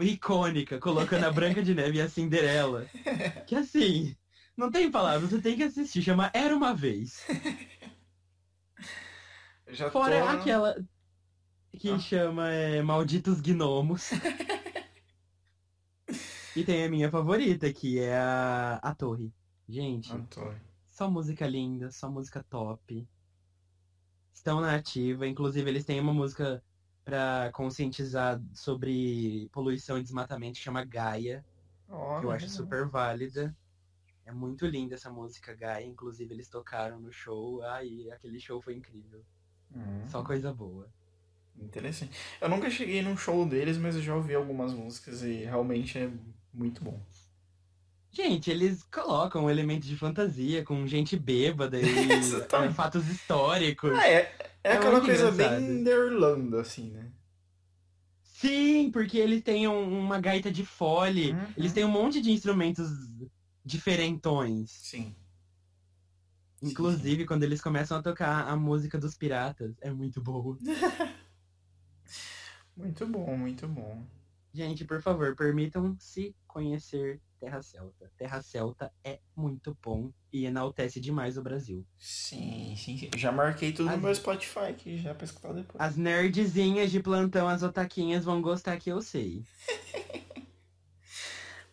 icônica, 0.00 0.78
colocando 0.78 1.24
a 1.24 1.30
Branca 1.32 1.62
de 1.62 1.74
Neve 1.74 1.98
e 1.98 2.00
a 2.00 2.08
Cinderela. 2.08 2.86
Que 3.46 3.54
assim, 3.56 4.16
não 4.56 4.70
tem 4.70 4.90
palavras, 4.90 5.30
você 5.30 5.40
tem 5.40 5.56
que 5.56 5.62
assistir, 5.64 6.02
chama 6.02 6.30
Era 6.34 6.56
Uma 6.56 6.74
Vez. 6.74 7.24
Já 9.68 9.90
Fora 9.90 10.20
tô... 10.22 10.28
aquela 10.28 10.84
que 11.78 11.90
Ah. 11.90 11.98
chama 11.98 12.48
é, 12.50 12.82
Malditos 12.82 13.40
Gnomos. 13.40 14.10
e 16.54 16.64
tem 16.64 16.84
a 16.84 16.90
minha 16.90 17.10
favorita, 17.10 17.72
que 17.72 17.98
é 17.98 18.16
a, 18.16 18.78
a 18.82 18.94
Torre. 18.94 19.32
Gente, 19.68 20.08
Já 20.08 20.18
tô. 20.28 20.52
só 20.86 21.10
música 21.10 21.46
linda, 21.46 21.90
só 21.90 22.10
música 22.10 22.44
top. 22.50 23.06
Estão 24.34 24.60
na 24.60 24.74
ativa, 24.74 25.26
inclusive 25.26 25.68
eles 25.70 25.84
têm 25.84 26.00
uma 26.00 26.12
música 26.12 26.62
pra 27.04 27.50
conscientizar 27.52 28.40
sobre 28.54 29.48
poluição 29.52 29.98
e 29.98 30.02
desmatamento 30.02 30.58
chama 30.58 30.84
Gaia, 30.84 31.44
Ó, 31.88 32.20
que 32.20 32.26
eu 32.26 32.30
acho 32.30 32.48
super 32.48 32.86
válida. 32.86 33.54
É 34.24 34.32
muito 34.32 34.66
linda 34.66 34.94
essa 34.94 35.10
música 35.10 35.54
Gaia, 35.54 35.84
inclusive 35.84 36.32
eles 36.32 36.48
tocaram 36.48 37.00
no 37.00 37.12
show, 37.12 37.62
ai, 37.62 38.08
aquele 38.10 38.38
show 38.38 38.60
foi 38.60 38.74
incrível. 38.74 39.24
Hum, 39.74 40.06
Só 40.08 40.22
coisa 40.22 40.52
boa. 40.52 40.88
Interessante. 41.60 42.16
Eu 42.40 42.48
nunca 42.48 42.70
cheguei 42.70 43.02
num 43.02 43.16
show 43.16 43.46
deles, 43.46 43.76
mas 43.76 43.94
eu 43.96 44.02
já 44.02 44.14
ouvi 44.14 44.34
algumas 44.34 44.72
músicas 44.72 45.22
e 45.22 45.44
realmente 45.44 45.98
é 45.98 46.10
muito 46.52 46.82
bom. 46.82 47.00
Gente, 48.10 48.50
eles 48.50 48.82
colocam 48.84 49.44
um 49.44 49.50
elemento 49.50 49.86
de 49.86 49.96
fantasia 49.96 50.62
com 50.64 50.86
gente 50.86 51.16
bêbada 51.16 51.78
e 51.80 51.84
é, 52.52 52.70
fatos 52.70 53.08
históricos. 53.08 53.90
Ah, 53.92 54.06
é, 54.06 54.51
é 54.64 54.70
É 54.72 54.76
aquela 54.76 55.00
coisa 55.00 55.28
engraçado. 55.30 55.60
bem 55.60 55.82
da 55.84 55.90
Irlanda, 55.90 56.60
assim, 56.60 56.90
né? 56.90 57.10
Sim, 58.22 58.90
porque 58.90 59.18
eles 59.18 59.42
têm 59.42 59.68
um- 59.68 60.00
uma 60.00 60.20
gaita 60.20 60.50
de 60.50 60.64
fole, 60.66 61.32
Uhum. 61.32 61.46
eles 61.56 61.72
têm 61.72 61.84
um 61.84 61.90
monte 61.90 62.20
de 62.20 62.32
instrumentos 62.32 62.88
diferentões. 63.64 64.70
Sim. 64.72 65.14
Inclusive, 66.62 67.24
quando 67.26 67.42
eles 67.44 67.60
começam 67.60 67.96
a 67.98 68.02
tocar 68.02 68.48
a 68.48 68.56
música 68.56 68.98
dos 68.98 69.16
piratas, 69.16 69.74
é 69.80 69.90
muito 69.92 70.20
boa. 70.22 70.56
Muito 72.76 73.06
bom, 73.06 73.36
muito 73.36 73.68
bom. 73.68 74.02
Gente, 74.52 74.84
por 74.84 75.02
favor, 75.02 75.36
permitam-se 75.36 76.34
conhecer 76.46 77.20
Terra 77.42 77.60
Celta. 77.60 78.08
Terra 78.16 78.40
Celta 78.40 78.92
é 79.02 79.18
muito 79.36 79.76
bom 79.82 80.12
e 80.32 80.44
enaltece 80.46 81.00
demais 81.00 81.36
o 81.36 81.42
Brasil. 81.42 81.84
Sim, 81.98 82.76
sim, 82.76 82.96
sim. 82.96 83.10
Já 83.16 83.32
marquei 83.32 83.72
tudo 83.72 83.88
no 83.88 83.96
As- 83.96 84.00
meu 84.02 84.14
Spotify 84.14 84.66
aqui, 84.70 84.96
já 84.98 85.12
pra 85.12 85.24
escutar 85.24 85.52
depois. 85.52 85.82
As 85.82 85.96
nerdzinhas 85.96 86.92
de 86.92 87.00
plantão, 87.00 87.48
as 87.48 87.64
otaquinhas 87.64 88.24
vão 88.24 88.40
gostar 88.40 88.76
que 88.78 88.90
eu 88.90 89.02
sei. 89.02 89.44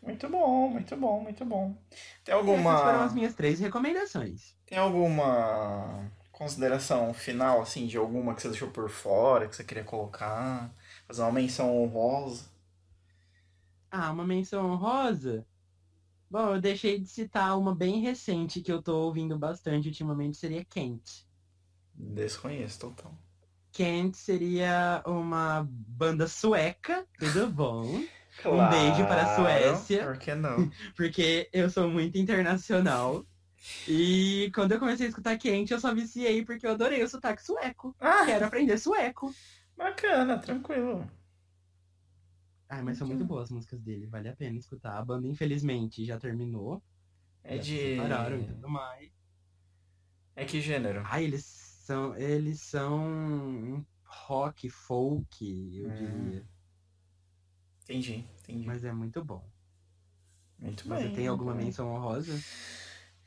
Muito 0.02 0.28
bom, 0.30 0.70
muito 0.70 0.96
bom, 0.98 1.22
muito 1.22 1.46
bom. 1.46 1.78
Tem 2.24 2.34
Essas 2.34 2.82
foram 2.82 3.02
as 3.02 3.12
alguma. 3.12 3.14
minhas 3.14 3.36
três 3.36 3.60
recomendações. 3.60 4.56
Tem 4.66 4.78
alguma 4.78 6.10
consideração 6.32 7.14
final, 7.14 7.62
assim, 7.62 7.86
de 7.86 7.98
alguma 7.98 8.34
que 8.34 8.42
você 8.42 8.50
deixou 8.50 8.72
por 8.72 8.90
fora, 8.90 9.48
que 9.48 9.56
você 9.56 9.64
queria 9.64 9.84
colocar? 9.84 10.74
Fazer 11.08 11.22
uma 11.22 11.32
menção 11.34 11.76
honrosa? 11.76 12.46
Ah, 13.92 14.12
uma 14.12 14.26
menção 14.26 14.72
honrosa? 14.72 15.46
Bom, 16.30 16.56
eu 16.56 16.62
deixei 16.62 17.00
de 17.00 17.08
citar 17.08 17.58
uma 17.58 17.74
bem 17.76 18.02
recente 18.02 18.62
que 18.62 18.72
eu 18.72 18.82
tô 18.82 18.96
ouvindo 19.06 19.38
bastante 19.38 19.88
ultimamente, 19.88 20.38
seria 20.38 20.64
Kent. 20.64 21.26
Desconheço, 21.96 22.80
total. 22.80 23.14
Kent 23.72 24.16
seria 24.16 25.02
uma 25.06 25.68
banda 25.70 26.28
sueca, 26.28 27.06
tudo 27.18 27.50
bom? 27.52 28.04
Um 28.46 28.70
beijo 28.70 29.06
para 29.06 29.24
a 29.24 29.36
Suécia. 29.36 30.06
Por 30.06 30.18
que 30.18 30.34
não? 30.36 30.70
Porque 30.96 31.50
eu 31.52 31.70
sou 31.70 31.90
muito 31.90 32.18
internacional. 32.18 33.26
E 33.88 34.52
quando 34.54 34.74
eu 34.74 34.80
comecei 34.80 35.08
a 35.08 35.10
escutar 35.10 35.38
Kent, 35.38 35.72
eu 35.72 35.80
só 35.80 35.94
viciei 35.94 36.46
porque 36.46 36.66
eu 36.66 36.72
adorei 36.72 37.04
o 37.04 37.10
sotaque 37.10 37.44
sueco. 37.44 37.96
Ah, 38.00 38.26
Quero 38.26 38.46
aprender 38.46 38.78
sueco. 38.78 39.36
bacana, 39.78 40.38
tranquilo. 40.40 41.08
Ai, 42.70 42.82
mas 42.84 42.98
são 42.98 43.06
muito 43.08 43.26
boas 43.26 43.46
as 43.46 43.52
músicas 43.52 43.82
dele, 43.82 44.08
vale 44.08 44.30
a 44.30 44.36
pena 44.36 44.58
escutar. 44.58 44.98
A 44.98 45.04
banda, 45.06 45.28
infelizmente, 45.28 46.06
já 46.06 46.18
terminou. 46.20 46.82
É 47.44 47.58
já 47.58 47.64
se 47.66 47.72
de. 47.72 47.78
separaram 47.78 48.40
e 48.40 48.46
tudo 48.46 48.70
mais. 48.70 49.12
É 50.36 50.44
que 50.46 50.60
gênero? 50.62 51.06
Ai, 51.06 51.26
eles 51.26 51.46
são. 51.46 52.16
Eles 52.16 52.62
são 52.62 53.00
um 53.06 53.86
rock, 54.06 54.70
folk, 54.70 55.78
eu 55.78 55.90
Hum. 55.90 55.92
diria. 55.92 56.46
Entendi, 57.84 58.26
entendi. 58.40 58.66
Mas 58.66 58.84
é 58.86 58.94
muito 58.94 59.22
bom. 59.24 59.44
Muito 60.60 60.88
Você 60.88 61.08
bem. 61.08 61.14
tem 61.14 61.28
alguma 61.28 61.54
bem. 61.54 61.66
menção 61.66 61.90
honrosa? 61.94 62.44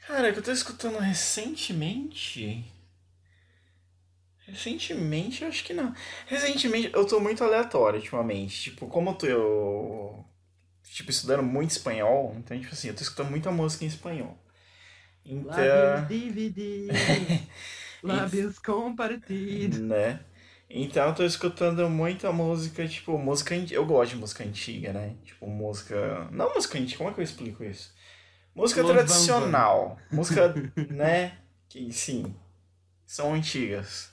Cara, 0.06 0.32
que 0.32 0.38
eu 0.38 0.42
tô 0.42 0.52
escutando 0.52 0.98
recentemente. 0.98 2.64
Recentemente, 4.46 5.42
eu 5.42 5.48
acho 5.48 5.64
que 5.64 5.72
não. 5.72 5.94
Recentemente, 6.26 6.90
eu 6.92 7.06
tô 7.06 7.20
muito 7.20 7.42
aleatório 7.44 7.98
ultimamente. 7.98 8.62
Tipo, 8.70 8.86
como 8.88 9.10
eu 9.10 9.14
tô. 9.14 9.26
Eu, 9.26 10.24
tipo, 10.84 11.10
estudando 11.10 11.42
muito 11.42 11.70
espanhol, 11.70 12.34
então, 12.38 12.58
tipo 12.60 12.72
assim, 12.72 12.88
eu 12.88 12.94
tô 12.94 13.02
escutando 13.02 13.30
muita 13.30 13.50
música 13.50 13.84
em 13.84 13.88
espanhol. 13.88 14.36
Lábios 15.40 16.02
Então. 16.02 16.06
divididos, 16.08 17.42
lábios 18.02 18.58
compartidos. 18.58 19.78
né? 19.80 20.20
Então 20.68 21.08
eu 21.08 21.14
tô 21.14 21.24
escutando 21.24 21.88
muita 21.88 22.32
música, 22.32 22.86
tipo, 22.88 23.18
música. 23.18 23.54
Eu 23.70 23.84
gosto 23.86 24.12
de 24.12 24.16
música 24.16 24.42
antiga, 24.42 24.92
né? 24.92 25.14
Tipo, 25.24 25.46
música. 25.46 26.28
Não 26.30 26.54
música 26.54 26.78
antiga, 26.78 26.98
como 26.98 27.10
é 27.10 27.12
que 27.14 27.20
eu 27.20 27.24
explico 27.24 27.62
isso? 27.62 27.92
Música 28.54 28.82
tradicional. 28.82 29.98
Música, 30.10 30.54
né? 30.90 31.38
Que 31.68 31.92
sim. 31.92 32.34
São 33.06 33.34
antigas. 33.34 34.11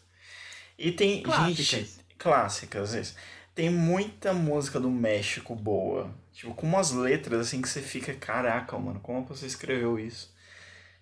E 0.79 0.93
tem. 0.93 1.21
Clássicas. 1.21 1.65
Gente, 1.65 2.05
clássicas, 2.17 2.93
isso. 2.93 3.15
Tem 3.53 3.69
muita 3.69 4.33
música 4.33 4.79
do 4.79 4.89
México 4.89 5.53
boa. 5.53 6.09
Tipo, 6.31 6.53
com 6.53 6.65
umas 6.65 6.91
letras 6.91 7.41
assim 7.41 7.61
que 7.61 7.67
você 7.67 7.81
fica, 7.81 8.13
caraca, 8.13 8.77
mano, 8.79 9.01
como 9.01 9.25
você 9.25 9.45
escreveu 9.45 9.99
isso? 9.99 10.33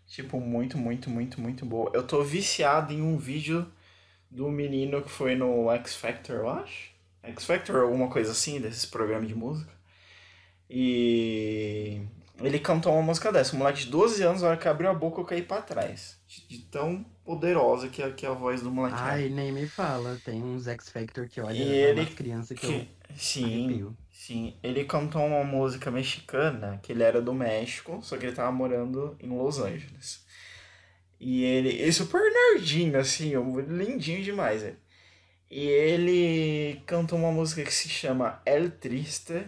Tipo, 0.07 0.39
muito, 0.39 0.77
muito, 0.77 1.11
muito, 1.11 1.39
muito 1.39 1.63
boa. 1.63 1.91
Eu 1.93 2.01
tô 2.01 2.23
viciado 2.23 2.91
em 2.91 3.01
um 3.01 3.17
vídeo 3.17 3.71
do 4.31 4.49
menino 4.49 5.03
que 5.03 5.11
foi 5.11 5.35
no 5.35 5.71
X 5.71 5.95
Factor, 5.95 6.37
eu 6.37 6.49
acho. 6.49 6.91
X 7.21 7.45
Factor, 7.45 7.83
alguma 7.83 8.09
coisa 8.09 8.31
assim, 8.31 8.59
desses 8.59 8.85
programas 8.85 9.27
de 9.27 9.35
música. 9.35 9.71
E 10.67 12.01
ele 12.41 12.57
cantou 12.59 12.93
uma 12.93 13.03
música 13.03 13.31
dessa. 13.31 13.55
Um 13.55 13.59
moleque 13.59 13.81
de 13.81 13.91
12 13.91 14.23
anos, 14.23 14.41
na 14.41 14.49
hora 14.49 14.57
que 14.57 14.67
abriu 14.67 14.89
a 14.89 14.93
boca, 14.93 15.21
eu 15.21 15.25
caí 15.25 15.43
pra 15.43 15.61
trás. 15.61 16.17
De, 16.27 16.47
de 16.47 16.59
tão 16.65 17.05
poderosa 17.27 17.89
que 17.89 18.01
é, 18.01 18.09
que 18.11 18.25
é 18.25 18.29
a 18.29 18.33
voz 18.33 18.61
do 18.61 18.71
moleque. 18.71 18.95
Ai, 18.97 19.27
nem 19.29 19.51
me 19.51 19.67
fala. 19.67 20.17
Tem 20.23 20.41
uns 20.41 20.65
X 20.67 20.89
Factor 20.89 21.27
que 21.27 21.41
olha 21.41 21.53
E 21.53 21.61
é 21.61 21.89
ele 21.89 22.01
umas 22.01 22.13
crianças 22.13 22.57
que, 22.57 22.65
eu 22.65 22.71
Que- 22.71 22.89
sim, 23.17 23.43
arrepio. 23.67 23.97
sim. 24.09 24.57
Ele 24.63 24.85
cantou 24.85 25.25
uma 25.25 25.43
música 25.43 25.91
mexicana, 25.91 26.79
que 26.81 26.93
ele 26.93 27.03
era 27.03 27.21
do 27.21 27.33
México, 27.33 27.99
só 28.01 28.15
que 28.17 28.25
ele 28.25 28.35
tava 28.35 28.51
morando 28.51 29.15
em 29.19 29.27
Los 29.29 29.59
Angeles. 29.59 30.25
E 31.19 31.43
ele. 31.43 31.69
E 31.83 31.91
super 31.91 32.21
nerdinho, 32.21 32.97
assim, 32.97 33.33
lindinho 33.67 34.23
demais, 34.23 34.61
velho. 34.61 34.77
E 35.51 35.59
ele 35.65 36.81
cantou 36.85 37.17
uma 37.19 37.31
música 37.31 37.63
que 37.63 37.73
se 37.73 37.89
chama 37.89 38.41
El 38.45 38.71
Triste. 38.71 39.45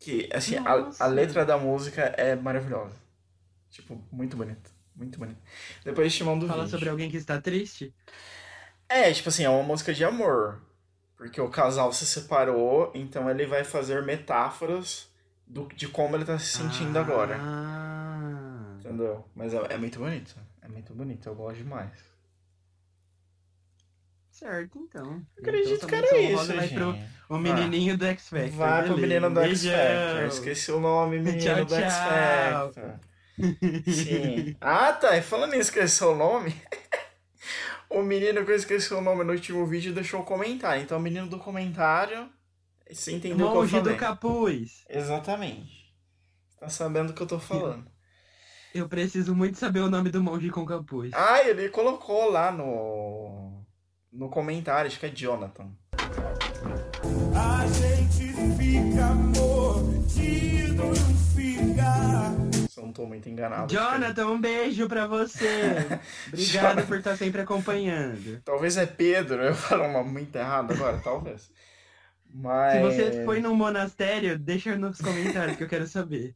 Que, 0.00 0.28
assim, 0.32 0.56
a, 0.56 0.90
a 0.98 1.06
letra 1.06 1.44
da 1.44 1.56
música 1.56 2.02
é 2.16 2.34
maravilhosa. 2.34 2.96
Tipo, 3.70 4.02
muito 4.10 4.36
bonita. 4.36 4.71
Muito 5.02 5.18
bonita. 5.18 5.40
Depois 5.84 6.14
te 6.14 6.22
mando 6.22 6.46
o 6.46 6.48
Fala 6.48 6.62
vídeo. 6.62 6.70
sobre 6.70 6.88
alguém 6.88 7.10
que 7.10 7.16
está 7.16 7.40
triste? 7.40 7.92
É, 8.88 9.12
tipo 9.12 9.28
assim, 9.28 9.44
é 9.44 9.50
uma 9.50 9.62
música 9.62 9.92
de 9.92 10.04
amor. 10.04 10.62
Porque 11.16 11.40
o 11.40 11.50
casal 11.50 11.92
se 11.92 12.06
separou, 12.06 12.90
então 12.94 13.28
ele 13.28 13.46
vai 13.46 13.64
fazer 13.64 14.02
metáforas 14.02 15.08
do, 15.46 15.66
de 15.74 15.88
como 15.88 16.16
ele 16.16 16.24
tá 16.24 16.38
se 16.38 16.56
sentindo 16.56 16.96
agora. 16.98 17.36
Ah. 17.40 18.76
Entendeu? 18.78 19.24
Mas 19.34 19.52
é, 19.54 19.60
é 19.70 19.76
muito 19.76 19.98
bonito. 19.98 20.36
É 20.60 20.68
muito 20.68 20.94
bonito, 20.94 21.28
eu 21.28 21.34
gosto 21.34 21.58
demais. 21.58 21.90
Certo, 24.30 24.78
então. 24.78 25.22
Acredito 25.38 25.74
então, 25.74 25.88
que 25.88 25.94
era 25.94 26.16
honrosa 26.16 26.42
isso, 26.42 26.54
vai 26.54 26.68
gente. 26.68 26.78
pro 26.78 26.98
o 27.28 27.38
menininho 27.38 27.96
do 27.96 28.04
X 28.04 28.28
Factor. 28.28 28.50
Vai 28.50 28.84
pro 28.84 28.94
beleza. 28.96 29.20
menino 29.20 29.34
do 29.34 29.40
X 29.40 29.62
Beijão. 29.62 29.78
Factor. 29.78 30.26
Esqueci 30.26 30.72
o 30.72 30.80
nome, 30.80 31.18
menino 31.20 31.38
Tchau, 31.38 31.64
do 31.64 31.74
X 31.74 31.94
tchau. 31.94 32.72
Factor. 32.72 33.11
Sim. 33.38 34.56
Ah, 34.60 34.92
tá. 34.92 35.16
E 35.16 35.22
falando 35.22 35.54
em 35.54 35.58
esquecer 35.58 36.04
o 36.04 36.14
nome, 36.14 36.54
o 37.90 38.02
menino 38.02 38.44
que 38.44 38.50
eu 38.52 38.56
esqueci 38.56 38.92
o 38.94 39.00
nome 39.00 39.24
no 39.24 39.32
último 39.32 39.66
vídeo 39.66 39.92
deixou 39.94 40.20
um 40.20 40.24
comentário. 40.24 40.82
Então, 40.82 40.98
o 40.98 41.00
menino 41.02 41.26
do 41.26 41.38
comentário, 41.38 42.28
você 42.90 43.12
entendeu 43.12 43.46
o 43.46 43.50
que 43.50 43.56
eu 43.56 43.60
Monge 43.62 43.78
falei. 43.78 43.92
do 43.94 43.98
capuz. 43.98 44.84
Exatamente. 44.88 45.92
Tá 46.58 46.68
sabendo 46.68 47.10
o 47.10 47.14
que 47.14 47.22
eu 47.22 47.26
tô 47.26 47.38
falando. 47.40 47.90
Eu 48.74 48.88
preciso 48.88 49.34
muito 49.34 49.58
saber 49.58 49.80
o 49.80 49.90
nome 49.90 50.10
do 50.10 50.22
monge 50.22 50.48
com 50.48 50.64
capuz. 50.64 51.10
Ah, 51.12 51.42
ele 51.46 51.68
colocou 51.68 52.30
lá 52.30 52.50
no 52.50 53.62
no 54.10 54.28
comentário, 54.30 54.88
acho 54.88 54.98
que 55.00 55.06
é 55.06 55.10
Jonathan. 55.10 55.70
A 57.34 57.66
não 62.92 62.94
tô 62.94 63.06
muito 63.06 63.28
enganado. 63.28 63.72
Jonathan, 63.72 64.26
um 64.26 64.40
beijo 64.40 64.86
pra 64.86 65.06
você. 65.06 65.48
Obrigado 66.28 66.52
Jonathan. 66.52 66.86
por 66.86 66.98
estar 66.98 67.16
sempre 67.16 67.40
acompanhando. 67.40 68.40
Talvez 68.44 68.76
é 68.76 68.84
Pedro, 68.84 69.42
eu 69.42 69.54
falo 69.54 69.84
um 69.84 69.92
nome 69.92 70.10
muito 70.12 70.36
errado 70.36 70.72
agora, 70.72 70.98
talvez. 71.02 71.50
Mas 72.34 72.74
Se 72.74 72.80
você 72.80 73.24
foi 73.24 73.40
num 73.40 73.54
monastério, 73.54 74.38
deixa 74.38 74.76
nos 74.76 75.00
comentários 75.00 75.56
que 75.56 75.64
eu 75.64 75.68
quero 75.68 75.86
saber. 75.86 76.34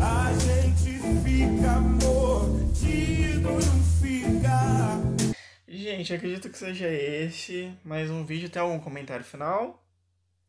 A 0.00 0.32
gente 0.32 0.98
fica 1.24 1.80
mordido, 1.80 3.50
não 3.50 3.82
fica. 4.00 5.34
Gente, 5.66 6.14
acredito 6.14 6.48
que 6.48 6.58
seja 6.58 6.88
esse. 6.88 7.72
Mais 7.84 8.10
um 8.10 8.24
vídeo. 8.24 8.48
Tem 8.50 8.62
algum 8.62 8.78
comentário 8.78 9.24
final? 9.24 9.84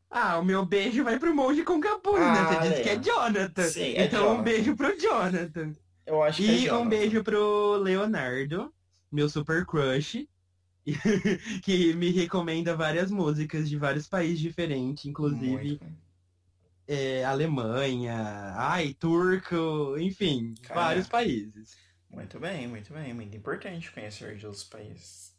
Ah, 0.10 0.40
o 0.40 0.44
meu 0.46 0.66
beijo 0.66 1.04
vai 1.04 1.20
pro 1.20 1.36
monge 1.36 1.64
com 1.64 1.80
capuz, 1.80 2.32
né? 2.32 2.42
Ah, 2.42 2.46
Você 2.46 2.60
disse 2.60 2.74
olha. 2.76 2.84
que 2.84 2.90
é 2.90 2.96
Jonathan. 2.98 3.64
Sim, 3.64 3.94
é 3.96 4.06
então 4.06 4.20
Jonathan. 4.24 4.40
um 4.40 4.44
beijo 4.44 4.76
pro 4.76 5.00
Jonathan. 5.00 5.74
Eu 6.06 6.22
acho 6.24 6.44
que 6.44 6.52
é 6.52 6.56
E 6.56 6.66
Jonathan. 6.66 6.84
um 6.86 6.90
beijo 6.90 7.24
pro 7.24 7.78
Leonardo, 7.78 8.74
meu 9.12 9.30
super 9.30 9.66
crush, 9.66 10.28
que 11.64 11.94
me 11.96 12.12
recomenda 12.12 12.76
várias 12.76 13.12
músicas 13.12 13.70
de 13.70 13.78
vários 13.78 14.08
países 14.08 14.40
diferentes, 14.40 15.06
inclusive 15.06 15.80
é, 16.88 17.24
Alemanha, 17.24 18.16
ai, 18.58 18.94
turco, 18.96 19.98
enfim, 20.00 20.58
vários 20.74 21.08
países. 21.08 21.78
Muito 22.10 22.40
bem, 22.40 22.68
muito 22.68 22.94
bem. 22.94 23.14
Muito 23.14 23.36
importante 23.38 23.92
conhecer 23.92 24.38
de 24.38 24.46
outros 24.46 24.64
países. 24.64 25.34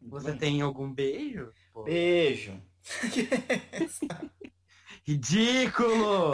Muito 0.00 0.22
Você 0.22 0.32
bem. 0.32 0.38
tem 0.38 0.60
algum 0.60 0.92
beijo? 0.92 1.52
Pô, 1.72 1.84
Beijo. 1.84 2.60
Ridículo! 5.06 6.32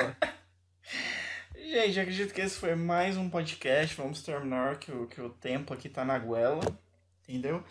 Gente, 1.57 2.01
acredito 2.01 2.33
que 2.33 2.41
esse 2.41 2.57
foi 2.57 2.75
mais 2.75 3.17
um 3.17 3.29
podcast. 3.29 3.95
Vamos 3.97 4.23
terminar 4.23 4.79
que 4.79 4.91
o, 4.93 5.07
que 5.07 5.21
o 5.21 5.31
tempo 5.31 5.75
aqui 5.75 5.89
tá 5.89 6.05
na 6.05 6.19
goela. 6.19 6.63
Entendeu? 7.29 7.63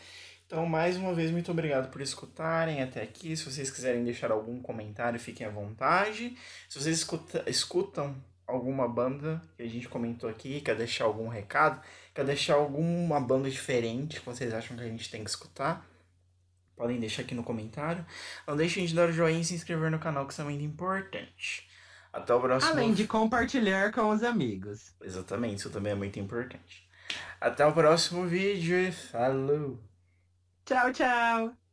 Então, 0.45 0.65
mais 0.65 0.95
uma 0.97 1.13
vez, 1.13 1.31
muito 1.31 1.49
obrigado 1.51 1.89
por 1.89 2.01
escutarem 2.01 2.83
até 2.83 3.01
aqui. 3.01 3.35
Se 3.35 3.45
vocês 3.45 3.71
quiserem 3.71 4.03
deixar 4.03 4.31
algum 4.31 4.61
comentário, 4.61 5.19
fiquem 5.19 5.47
à 5.47 5.49
vontade. 5.49 6.37
Se 6.69 6.79
vocês 6.79 6.97
escuta- 6.97 7.43
escutam 7.47 8.15
alguma 8.45 8.87
banda 8.87 9.41
que 9.57 9.63
a 9.63 9.67
gente 9.67 9.87
comentou 9.89 10.29
aqui, 10.29 10.61
quer 10.61 10.75
deixar 10.75 11.05
algum 11.05 11.27
recado, 11.27 11.81
quer 12.13 12.25
deixar 12.25 12.55
alguma 12.55 13.19
banda 13.19 13.49
diferente 13.49 14.19
que 14.19 14.25
vocês 14.25 14.53
acham 14.53 14.77
que 14.77 14.83
a 14.83 14.87
gente 14.87 15.09
tem 15.09 15.23
que 15.23 15.29
escutar, 15.31 15.83
podem 16.75 16.99
deixar 16.99 17.23
aqui 17.23 17.33
no 17.35 17.43
comentário. 17.43 18.05
Não 18.47 18.55
deixem 18.55 18.85
de 18.85 18.95
dar 18.95 19.09
o 19.09 19.13
joinha 19.13 19.41
e 19.41 19.45
se 19.45 19.53
inscrever 19.53 19.91
no 19.91 19.99
canal, 19.99 20.25
que 20.25 20.33
isso 20.33 20.41
é 20.41 20.45
muito 20.45 20.63
importante. 20.63 21.67
Até 22.11 22.33
o 22.33 22.39
próximo 22.39 22.71
Além 22.71 22.93
de 22.93 23.07
compartilhar 23.07 23.91
com 23.91 24.09
os 24.09 24.23
amigos. 24.23 24.93
Exatamente, 25.01 25.59
isso 25.59 25.69
também 25.69 25.91
é 25.91 25.95
muito 25.95 26.19
importante. 26.19 26.87
Até 27.39 27.65
o 27.65 27.73
próximo 27.73 28.25
vídeo 28.25 28.77
e 28.77 28.91
falou! 28.91 29.79
Tchau, 30.65 30.91
tchau. 30.91 31.64